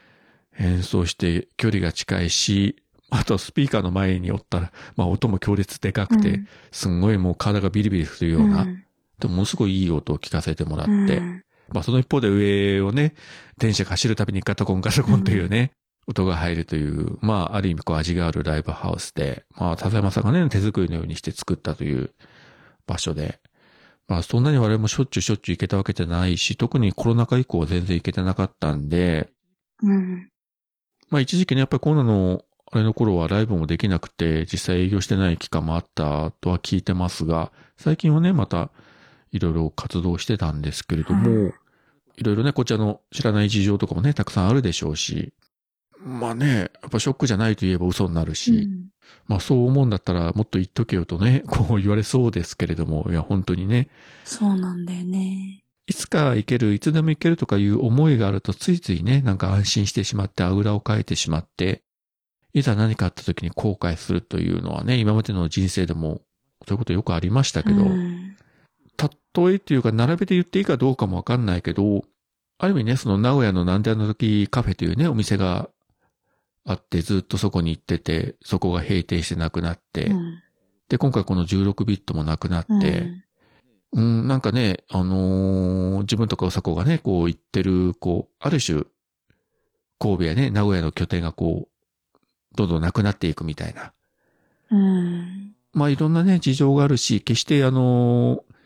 [0.59, 6.49] 演奏して距離が近いし、あとスピーカーの前におったら、まあ音も強烈でかくて、うん。
[6.73, 8.85] すんごいもう体がビリビリするような、うん。
[9.19, 11.45] でもものすごいいい音を聞かせてもらって、うん。
[11.73, 13.14] まあその一方で上をね、
[13.59, 15.73] 電車が走るたびにガタコンガタコンというね、
[16.09, 22.11] 音が入るという、まあある意味こう味があるライブハウスで、まあ笹山さんがね、手作りのようにして作ったという
[22.87, 23.40] 場所で、
[24.09, 29.31] まあそんなに我々もしょっちゅうしょっちゅう行けたわけじゃないし、特にコロナ禍以降は全然行けてなかったんで、
[29.83, 30.29] うん。
[31.11, 38.70] まあ一時期ね、やっぱりコロナのあれの頃はライブもできなくて、実際営業してない期間もあったとは聞いてますが、最近はね、また
[39.33, 41.55] いろいろ活動してたんですけれども、うん
[42.16, 45.33] いろいろね、こちらの知らない事情とかもね、たくさんあるでしょうし、
[45.98, 48.87] まあね、やっぱショックじゃないと言えば嘘になるし、うん。
[49.26, 53.88] まあそう思うんだったらもっと言っとけよとね、 こう言われそうですけれども、いや本当にね、
[54.24, 55.62] そうなんだよね。
[55.87, 61.83] いつか行ける、いつでも行けるとかいう思いがあるとついついね、なんか安心してしまって、あぐらをかいてしまって、
[62.59, 66.23] いざ何かあった時に後悔するというのはね、今までの人生でも
[66.66, 68.35] そういうことよくありましたけど、うん。
[69.35, 72.05] 例えっていうか並べて言っていいかどうかもわかんないけど、
[72.57, 75.69] ある意味ね、その名古屋のなんであの時カフェというね、お店が
[76.64, 80.42] あってずっとそこに行ってて、そこが閉店してなくなって、うん。
[80.88, 83.11] で、今回この16ビットもなくなって、
[83.92, 88.85] うん、なんかね、あのー自分とかうさこがね、こう言ってる、こう、ある種、
[89.99, 91.75] 神戸やね、名古屋の拠点がこう、
[92.57, 93.92] どんどんなくなっていくみたいな。
[94.71, 95.55] うん。
[95.73, 98.57] まあいろんなね、事情があるし、決してあのー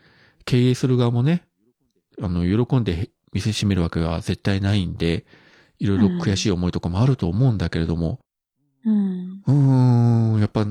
[0.44, 1.44] 経営する側もね、
[2.20, 5.26] あの、喜んで店閉めるわけは絶対ないんで、
[5.78, 8.20] いろいろ悔しい思いとかもあると思うんだけれども、
[8.84, 9.42] うん。
[9.46, 10.66] うーん、やっぱ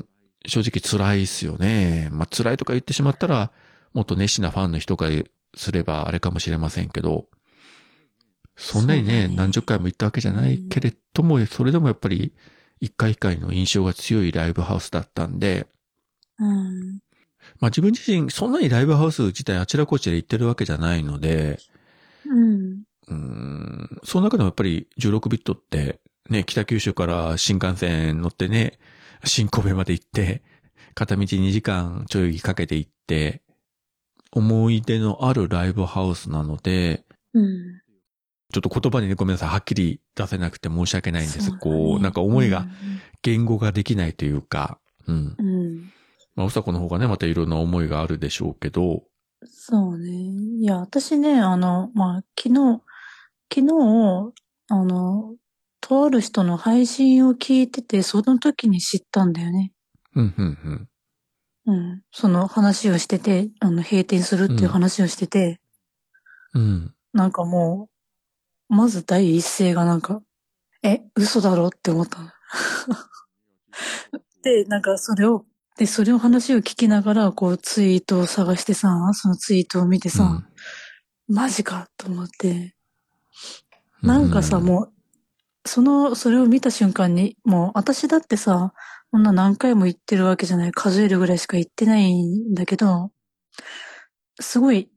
[0.45, 2.09] 正直辛いっすよね。
[2.11, 3.51] まあ辛いとか言ってしまったら、
[3.93, 5.07] もっと熱心なファンの人が
[5.55, 7.27] すればあれかもしれませんけど、
[8.55, 9.35] そんなにね、ね。
[9.35, 12.33] 何十回も行ったわけじゃないけれども、それでもやっぱり
[12.79, 15.67] 一回一回の印象が強いライブハウスだったんで、
[16.39, 16.99] うん。
[17.59, 21.59] まあ自分自身そんなにライブハウス自体あちらこちら行ってるわけじゃないので、
[22.25, 22.83] うん。
[23.07, 28.79] うーん、その中でもやっぱり16ビットって、ね、北九州から新幹線乗ってね、
[29.25, 30.43] 新神戸まで行って、
[30.93, 33.41] 片道2時間ちょいかけて行って、
[34.31, 37.81] 思い出のあるライブハウスなので、うん
[38.51, 41.39] ちょっと言葉にね、ごめんなさい、はっきり出せなくて申し訳ないんです。
[41.39, 42.65] そうだねこう、なんか思いが
[43.21, 45.35] 言語ができないというか、うん。
[45.37, 45.93] うんうん
[46.35, 49.03] まあ、うさこの方がね、またいろんな思いがあるでしょうけど、
[49.45, 50.09] そうね。
[50.61, 52.81] いや、私ね、あの、まあ、昨日、
[53.53, 54.33] 昨日、
[54.69, 55.35] あの、
[55.81, 59.71] とある人の配信を聞いてて、その時に知ったんだよね。
[60.15, 60.87] うん、うん、
[61.65, 61.73] うん。
[61.73, 62.01] うん。
[62.11, 65.61] その話をしてて、あの、閉店するっていう話をしてて、
[66.53, 66.93] うん。
[67.13, 67.98] なんかもう、
[68.69, 70.21] まず第一声がなんか、
[70.83, 72.29] え、嘘だろって思ったの。
[74.43, 75.45] で、なんかそれを、
[75.77, 80.47] で、それを話を聞きながら、こう、ツイートを探してさ、そのツイートを見てさ、
[81.27, 82.75] マジかと思って、
[84.01, 84.93] なんかさ、うもう、
[85.65, 88.73] その、それを見た瞬間に、もう、私だってさ、
[89.11, 93.11] こんな何回も言ってるわけじゃない、数えるぐらいしか言ってないんだけど、
[94.39, 94.89] すごい、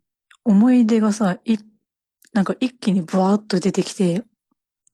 [0.45, 1.57] 思い出がさ、い、
[2.33, 4.25] なんか一気にブワーッと出てきて、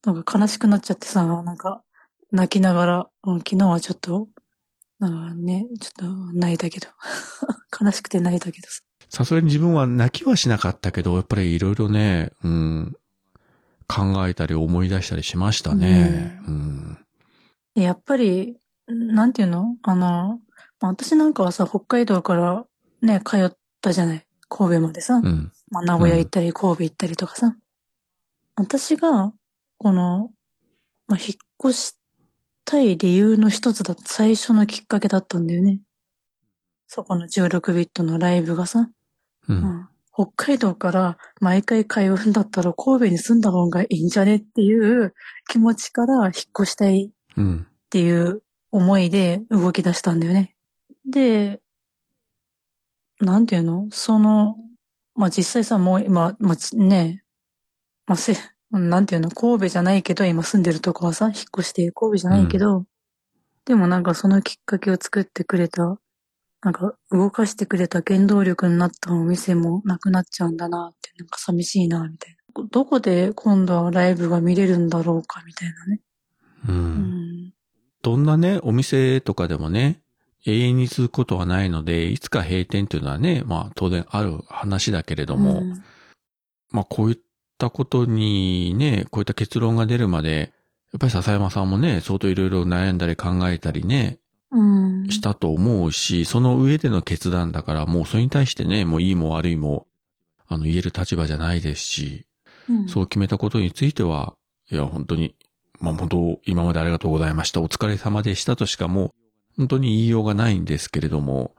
[0.04, 1.82] なんか悲しくなっちゃってさ、なんか、
[2.32, 4.28] 泣きながら、うん昨日はちょっと、
[4.98, 6.88] なんかね、ちょっと泣いたけど。
[7.80, 8.80] 悲しくて泣いたけどさ。
[9.10, 12.96] さすがに自分は泣きはしなかったけど、やっぱりいろいろね、うん、
[13.86, 16.40] 考えたり思い出したりしましたね。
[16.46, 16.98] うん。
[17.74, 19.76] やっぱり、なんていうの？
[19.82, 20.40] あの、
[20.80, 22.66] まあ私なんかはさ、北海道から
[23.00, 24.26] ね、通ったじゃない？
[24.48, 25.14] 神戸までさ。
[25.14, 25.52] うん。
[25.70, 27.56] まあ名古屋行ったり、神戸行ったりとかさ。
[28.56, 29.32] 私が、
[29.78, 30.30] この、
[31.06, 31.98] まあ引っ越し
[32.64, 35.80] たい理由の一つだ、最初のきっかけだったんだよね。
[36.86, 38.88] そこの16ビットのライブがさ。
[39.48, 39.52] う。
[39.52, 45.14] うんん北海道から毎回通うんだったら神戸に住んだ方がいいんじゃねっていう
[45.48, 47.66] 気持ちから引っ越したいうん。
[47.68, 48.42] っていう
[48.72, 50.56] 思いで動き出したんだよね。
[51.08, 51.60] で、
[53.20, 53.86] なんていうの？
[53.92, 54.56] その、
[55.18, 57.24] まあ、実際さ、もう今、まあ、ちね、
[58.06, 58.36] まあ、せ、
[58.70, 59.30] なんていうの？
[59.30, 62.84] 神戸じゃないけど、今住んでるとこはさ、引っ越して神戸じゃないけど、
[63.64, 65.98] でもなんかそのきっかけを作ってくれた、
[66.62, 72.64] なんか動かしてくれた原動力になったお店もなくなっちゃうんだなって、なんか寂しいな、みたいな。
[72.70, 76.00] どこで今度はライブが見れるんだろうか、みたいなね。
[76.68, 76.72] う。
[76.72, 76.78] うん
[77.48, 77.52] ん。
[78.02, 80.00] どんなね、お店とかでもね、
[80.48, 85.82] 永遠に続くことはないので、いつか閉店というのはね、まあ当然ある話だけれども、うん
[86.70, 87.18] まあこういっ
[87.56, 90.52] たことにね、こういった結論が出るまで、
[90.92, 94.18] やっぱり笹山さんもね、相当いろいろ悩んだり考えたりね、
[94.50, 95.08] うん。
[95.10, 99.86] したと思うし、その上での決断だから、もうそれに対してね、もういいも悪いも、
[100.46, 102.24] あの言える立場じゃないですし、
[102.68, 104.34] うんそう決めたことについては、
[104.70, 105.34] いや、本当に、
[105.80, 107.60] まあ本当、今までありがとうございました。
[107.60, 109.12] お疲れ様でしたとしかもう、
[109.58, 111.54] 本当に言いようがないんですけれども、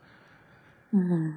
[0.91, 1.33] うん。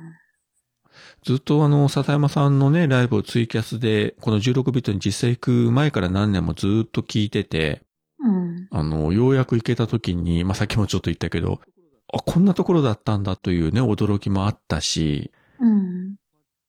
[1.24, 7.82] ずっとあの、笹山さんのね、ライブをツイキャスで、この16ビットに実際行く前から何年もずっと聞いてて、
[8.18, 8.68] うん。
[8.70, 11.60] あの、ようやく行けた時に、まあ、さっきもちょっと言ったけど、
[12.12, 16.16] あ、こんなところだったんだというね、驚きもあったし、うん。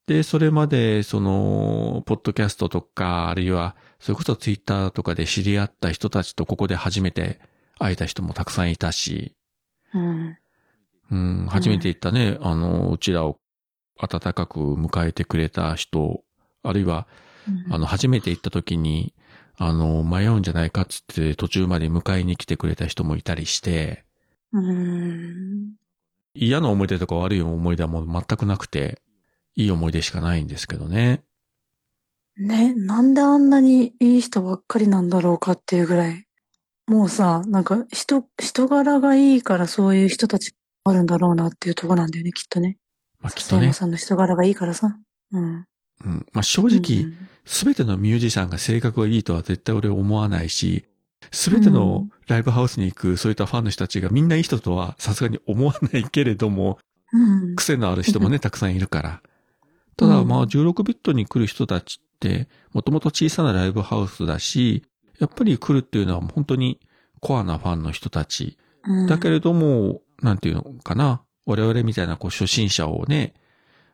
[0.07, 7.39] で、それまで、その、ポッドキャストとか、あるいは、それこそツイッターとかで知り合った人たちとここで初めて
[7.79, 9.35] 会えた人もたくさんいたし、
[9.93, 10.37] うん。
[11.11, 13.39] うん、初めて行ったね、あの、うちらを
[13.97, 16.23] 温かく迎えてくれた人、
[16.63, 17.07] あるいは、
[17.69, 19.13] あの、初めて行った時に、
[19.57, 24.05] あの、迷うんじゃないかっつって途中まで迎えに来てくれた人もいたりして、
[24.51, 25.73] うん。
[26.33, 29.01] 嫌な思い出とか悪い思い出はもう全くなくて、
[29.55, 31.23] いい思い出しかないんですけどね。
[32.37, 36.25] ね、なんであんなにいい人ばっかりなんだろうかっていうぐらい。
[36.88, 40.53] もうさ、なんか人、人柄がいいからそういう人たち
[40.84, 42.77] あるんだろうなっていうとこなんだよね、きっとね。
[43.21, 43.71] まあきっとね。
[43.73, 44.97] さんの人柄がいいからさ。
[45.31, 45.65] うん。
[46.05, 47.13] うん、まあ正直、
[47.45, 50.86] すべてのミュージシャンが性格がいいとは絶対俺思わないし、
[51.31, 56.79] すべてのライブハウスに行くそういったファンの人たちがみんないい人とはさすがに思わないけれども、
[57.13, 57.55] うん。
[57.55, 59.21] 癖のある人もね、 たくさんいるから。
[59.95, 64.84] ただ、うんまあ、16ビットに来る人たちって、もともと小さなライブハウスだし、
[65.24, 66.80] やっぱり来るっていうのは本当に
[67.21, 68.57] コアなファンの人たち。
[68.86, 71.21] うんだけれども、なんていうのかな。
[71.45, 73.34] 我々みたいなこう初心者をね、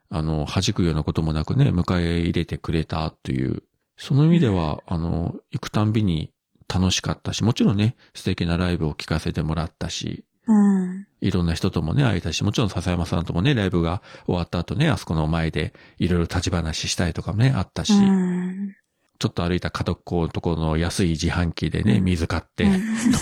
[0.09, 3.61] あの、弾くようなこともなくね、迎え入れてくれたという、
[3.97, 6.31] その意味では、あの、行くたんびに
[6.67, 11.05] 楽しかったし、もちろんね、素敵なライブを聴かせてもらったし、うん。
[11.21, 18.75] いろんな人ともね、会えたし、もちろん笹山さんともね、ライブが終わった後ね、あそこの前でいろいろ立ち話したいとかもね、あったし、うん。
[19.19, 22.03] ちょっと歩いた角っこのところの安い自販機でね、うん。
[22.05, 22.71] 水買ってうん。
[22.71, 22.79] 飲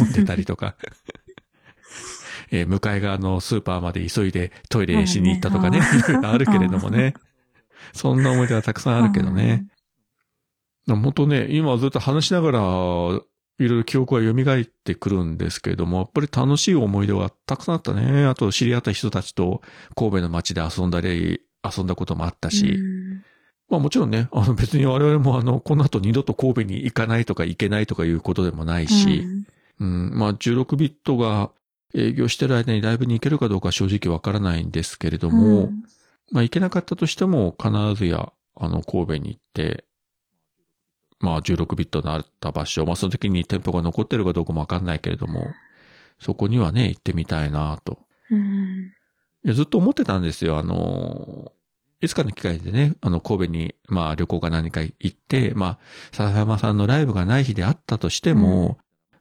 [0.09, 0.75] んでたりとか、
[2.51, 7.13] えー向かい側のスーパーまで急いでトイレしに行ったとかね、うんいろいろあるけれどもね。
[7.93, 9.65] そんな思い出はたくさんあるけどね。
[10.87, 13.21] 本当ね、今ずっと話しながら、いろ
[13.59, 18.25] いろ記憶は蘇ってくるんですけれども、やっぱり楽しい思い出はたくさんあったね。
[18.25, 19.61] あと知り合った人たちと
[19.95, 23.23] 神戸の街で遊んだり、遊んだこともあったし、うん
[23.69, 29.25] まあもちろんね、あの 別に我々もあの、この後二度と神戸に行かないとか行けないとかいうことでもないし、
[29.79, 31.51] うん、まあ16ビットが
[31.93, 35.83] 営業してる間にライブに行けるかどうかは正直わからないんですけれども、うん
[36.31, 39.85] まあ行けなかったとしても必ずや、あの、神戸に行って、
[41.19, 45.47] まあ16ビットのあった場所、まあその時に店舗が残ってるかどうかもわかんないけれども、
[46.19, 47.99] そこにはね、行ってみたいなと。
[48.29, 48.91] うん。
[49.45, 50.57] ずっと思ってたんですよ。
[50.57, 51.53] あの、
[51.99, 55.79] いつかの機会でね、あの、神戸に、まあ、旅行か何か行って、まあ、
[56.11, 58.77] 笹山さんのライブがない日であったとしても、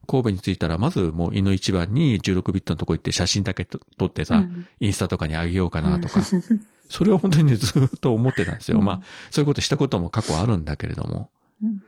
[0.07, 4.67] 神戸に着いたら、まずもう、井の一番に16ビットのとこ行って写真だけと撮ってさ、うん。
[4.81, 6.21] インスタとかにあげようかなとか、
[6.89, 8.79] それは本当にね、ずっと思ってたんですよ。
[8.79, 8.85] うん。
[8.85, 11.31] まあ、そういうことしたことも過去あるんだけれども。
[11.63, 11.83] うん。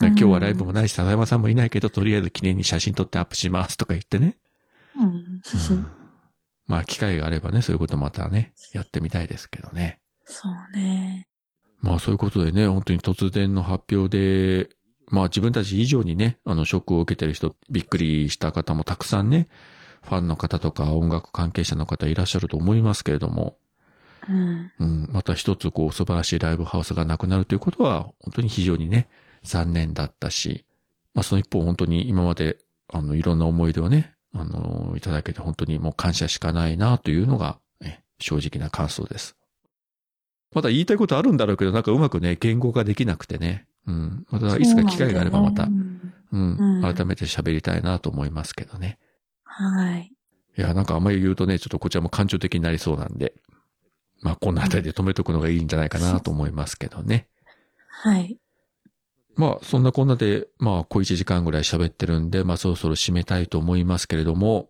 [0.00, 4.38] 今日はライブもないし、笹山さんもいないけど、とりあえず記念に写真撮ってアップしますとか言ってね。
[4.96, 5.86] うん。
[6.66, 10.00] まあ、機会があればね、そういうことまたね、やってみたいですけどね。
[10.24, 11.28] そうね。
[11.80, 14.70] まあそういうことでね、本当に突然の発表で、
[15.08, 19.48] まあ自分たち以上にね、あの、ショックを受けてる人、びっくりした方もたくさんね、
[20.02, 23.58] ファンの方とか音楽関係者の方いらっしゃると思いますけれども、
[24.28, 24.72] うん。
[24.78, 29.08] うん、また一つこう素晴らしいライブハウスがなくなるということは、本当に非常にね、
[29.42, 30.64] 残念だったし、
[31.14, 32.58] まあその一方本当に今まで、
[32.88, 39.36] あの、いろんな思い出をね、あの、いただけて本当にもう感謝しかないなというのが、ね、正直な感想です。
[40.54, 43.66] まだ言いたいことあるんだろうけど、なんかうまくね、言語化できなくてね。
[43.86, 44.26] うん。
[44.30, 48.98] またいつか機会があればまた、そううなんうん改めて喋りたいなと思いますけどね。
[49.42, 50.12] はい。
[50.56, 53.34] いや、なんかあんまり言うとね、ちょっとこちらも感情的になりそうなんで、
[54.22, 57.28] まあこんなあたりで止めとくのがいいんじゃないかなと思いますけどね。
[57.88, 58.38] はい。
[59.36, 64.68] まあそんなこんなで、まあ小1時間ぐらい喋ってるんで、まあそろそろ締めたいと思いますけれども、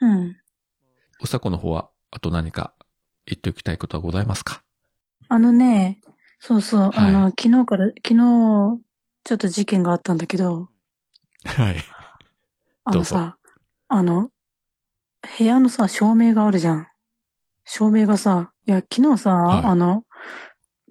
[0.00, 0.36] うん。
[1.22, 2.72] うさこの方は、あと何か
[3.26, 4.62] 言っておきたいことはございますか？
[5.32, 6.00] あのね、
[6.40, 8.80] そうそう、はいあの、昨日から、昨日、
[9.24, 10.68] ちょっと事件があったんだけど、
[11.44, 11.76] はい。
[12.84, 13.38] あのさ、
[13.88, 14.30] あの、
[15.38, 16.88] 部屋のさ、照明があるじゃん。
[17.64, 20.04] 照明がさ、いや、昨日さ、はいあの、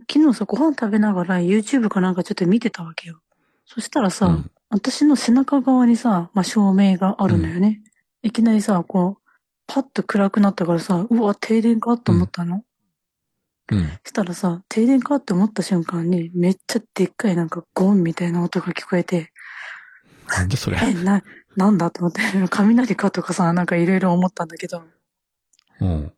[0.09, 3.19] 昨日さ、ご飯食べながら YouTube かなんかちょっと見てたわけよ。
[3.65, 7.81] そしたらさ、うん私の背中側にさ、まあ、照明があるんだよね。
[8.21, 9.31] いきなりさ、こう、
[9.65, 12.57] パッと暗くなったからさ、うわ、停電かと思ったの。
[12.57, 12.63] うん。
[14.05, 19.31] したらさ、停電かって思った瞬間に、めっちゃでっかいなんかゴンみたいな音が聞こえて、
[20.27, 20.77] なんでそれ。
[20.81, 21.23] え、な、
[21.55, 24.83] なんだと思って、雷かとかさ、なんかいろいろ思ったんだけど、
[25.81, 26.13] うん。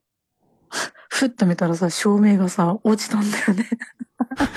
[1.10, 3.70] ふっと見たらさ、照明がさ、落ちたんだよね。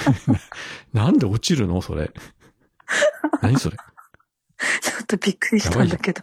[0.92, 2.12] なんで落ちるのそれ。
[3.42, 3.76] 何それ。
[4.80, 6.22] ちょっとびっくりしたんだけど。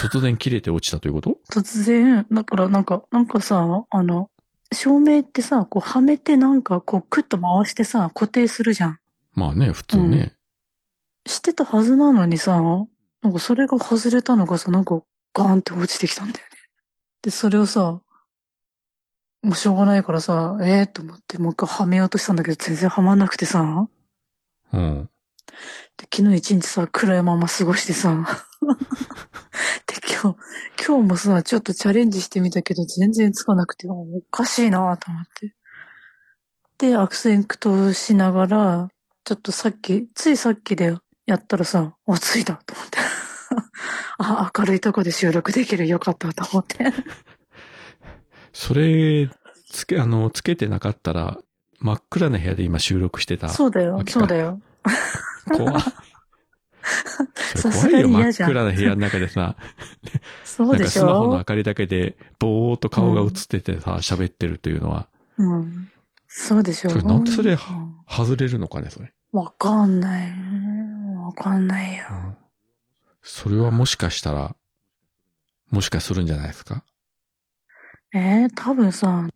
[0.00, 1.38] 突然切れて落ちたということ？
[1.50, 4.29] 突然、だからなんか、なんかさ、あの、
[4.72, 8.98] 照明ってさ、こうはめてなんかこうクッと回してさ、固定するじゃん。
[9.34, 10.32] まあね、普通ね。
[11.26, 12.60] してたはずなのにさ、
[13.22, 15.02] なんかそれが外れたのがさ、なんか
[15.34, 16.56] ガーンって落ちてきたんだよね。
[17.22, 18.00] で、それをさ、
[19.42, 23.88] もうしょうがないからさ、ええー、と思ってもう一回はめようとしたんだけど全然はまんなくてさ、
[24.72, 25.10] うん。
[25.96, 28.10] で昨日一日さ、暗いまま過ごしてさ、
[29.86, 30.38] で、今日、
[30.86, 35.54] 今日もさ、ちょっとチャレンジしてみたけど全然つかなくて、おかしいなと思って。
[36.78, 38.88] で、悪戦苦闘しながら、
[39.24, 40.96] ちょっとさっき、ついさっきで
[41.26, 42.98] やったらさ、あ、ついたと思って。
[44.18, 46.92] あ、明るいとこで収録できるよかったと思って。
[48.52, 49.30] それ、
[49.70, 51.38] つけ、あの、つけてなかったら、
[51.80, 53.48] 真っ暗な部屋で今収録してた。
[53.48, 54.60] そうだよそうだよ。
[55.50, 55.82] 怖っ
[57.56, 58.50] さすが怖いよ、真っに嫌じゃん。
[58.50, 59.56] 暗な部屋の中でさ、
[60.44, 65.90] そうでしなんかスマホのょ明かりだけで、ぼーっと顔が映っててさ、喋ってるというのは、うん。
[66.28, 67.58] そうでしょそれなんでそれうん
[68.08, 69.12] 外れるのかね、それ？
[69.32, 70.32] わかんない。
[71.24, 72.04] わかんないよ。
[72.10, 72.36] うん。
[73.22, 74.56] それはもしかしたら、
[75.70, 76.84] もしかするんじゃないですか？
[78.12, 79.30] えー、多分さ、なん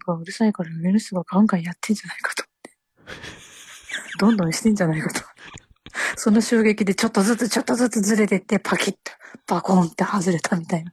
[0.00, 3.45] かうるさいからウイルスがガンガンやってんじゃないかと思って。
[4.18, 5.20] どんどんしてんじゃないかと。
[6.16, 8.98] その衝撃でちょっとずつちょっとずつずれてってパキッと
[9.46, 10.92] バコンって外れたみたいな。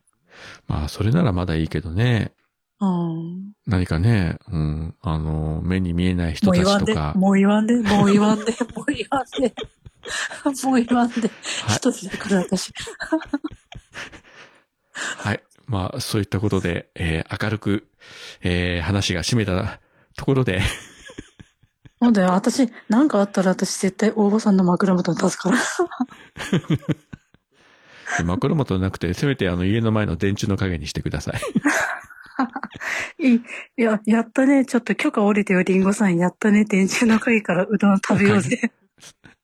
[0.67, 2.33] まあ、それならまだいいけどね。
[2.79, 3.53] うん。
[3.65, 8.45] 何かね、うん、あの、目に見えない人たもう言わんで、ちとか、もう言わんで、もう言わんで、
[8.75, 9.53] もう言わんで。
[10.63, 11.21] もう言わんで。
[11.21, 11.31] はい
[11.75, 12.73] 一つだから私。
[14.93, 15.41] はい。
[15.65, 17.87] まあ、そういったことで、えー明るく、
[18.41, 19.79] えー話が締めた
[20.17, 20.61] ところで、
[22.03, 22.31] そうだよ。
[22.31, 25.57] 私、なんかあったら私絶対大場さんの枕元に立つから。
[28.25, 31.39] 枕元なくて、せめてあの家の前の電柱の影にしてください。
[33.25, 33.41] いい、
[33.77, 34.65] いや、やったね。
[34.65, 36.17] ちょっと許可降りてよ、リンゴさん。
[36.17, 36.65] やったね。
[36.65, 38.73] 電柱の陰からうどん食べようぜ。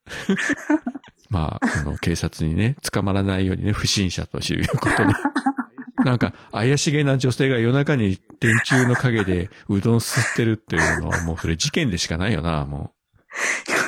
[1.32, 5.14] まあ、あの、警察にね、捕まらないようにね、不審者ということで。
[6.06, 12.94] なんか、怪しげな女性が夜中に電柱の陰でうどん吸ってるっていうのはもうそれ事件でしかないよな、も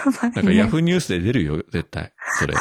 [0.06, 0.12] う。
[0.22, 0.52] なんか。
[0.52, 2.14] ヤフーニュースで出るよ、絶対。
[2.40, 2.56] それ。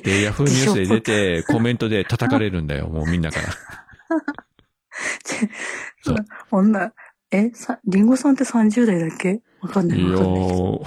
[0.00, 3.48] で、ヤフーニュースで出て、コメントで叩かれるんだよ、もうみんなから。
[6.04, 6.16] そう
[6.50, 6.92] 女、
[7.30, 9.40] え、さ、リンゴさんって30代だっけ？
[9.60, 10.42] わかんないわかんない。
[10.42, 10.86] ー、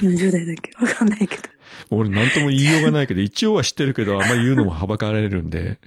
[0.00, 0.84] 40代だっけ？
[0.84, 1.42] わかんないけど。
[1.90, 5.78] 俺なんとも言いようがないけど、一応は知ってるけど、あんまり言うのもはばかられるんで、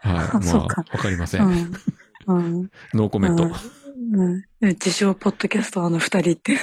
[0.00, 0.44] はい。
[0.46, 1.38] まあ、わかりませ。
[1.38, 1.72] うんん。
[2.26, 2.70] うん。
[2.94, 3.44] ノーコメント。
[3.44, 4.42] うん。
[4.60, 6.58] 自称ポッドキャスターの二人って。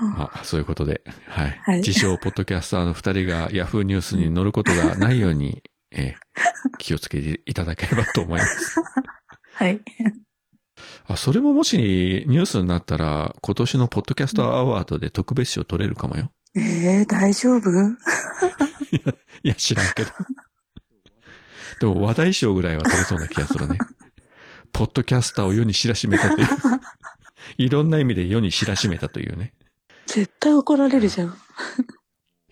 [0.00, 1.60] ま あ、そういうことで、はい。
[1.62, 6.26] はい自称ポッドキャスターの二人がヤフーニュースに載ることがないように、えー
[6.78, 8.80] 気をつけていただければと思います。
[9.54, 9.80] はい。
[11.06, 16.30] あ、それももしニュースになったら、今年のポッドキャストアワードで特別賞取れるかもよ。
[16.54, 17.70] えー、大丈夫？
[19.42, 20.10] いや、知らんけど。
[21.80, 23.78] でも話題賞ぐらいは取れそうな気がするね。
[24.72, 26.48] ポッドキャスターを世に知らしめたという。
[27.58, 29.52] いろんな意味で世に知らしめたというね。
[30.06, 31.36] 絶対怒られるじゃん。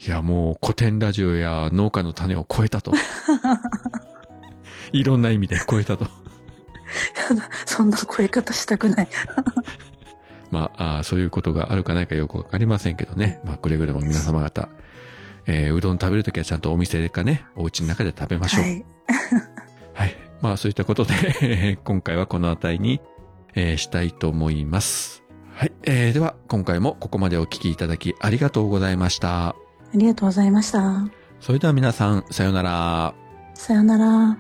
[0.07, 2.93] いや、もう古典ラジオや農家の種を超えたと。
[4.93, 6.05] いろんな意味で超えたと。
[7.31, 9.09] やだ、そんな声かたしたくない。
[10.51, 13.41] まあそういうことがあるかないかよくわかりませんけどね。
[13.45, 14.69] まあ、くれぐれも皆様方、
[15.47, 18.63] えーうどん食べるときはちゃんとお店かね、お家の中で食べましょう。
[18.63, 18.69] は
[19.95, 20.09] はい。
[20.11, 20.17] い。
[20.41, 23.01] まあ、そういったことで、 今回はこの辺りに、
[23.55, 25.23] えーしたいと思います。
[25.55, 25.73] はい。
[25.85, 29.49] えーでは、今回もここまでお聞きいただきありがとうございました。
[29.49, 29.55] あ
[29.95, 31.07] りがとうございました。
[31.41, 33.15] それでは皆さん、さようなら。
[33.55, 34.39] さよなら。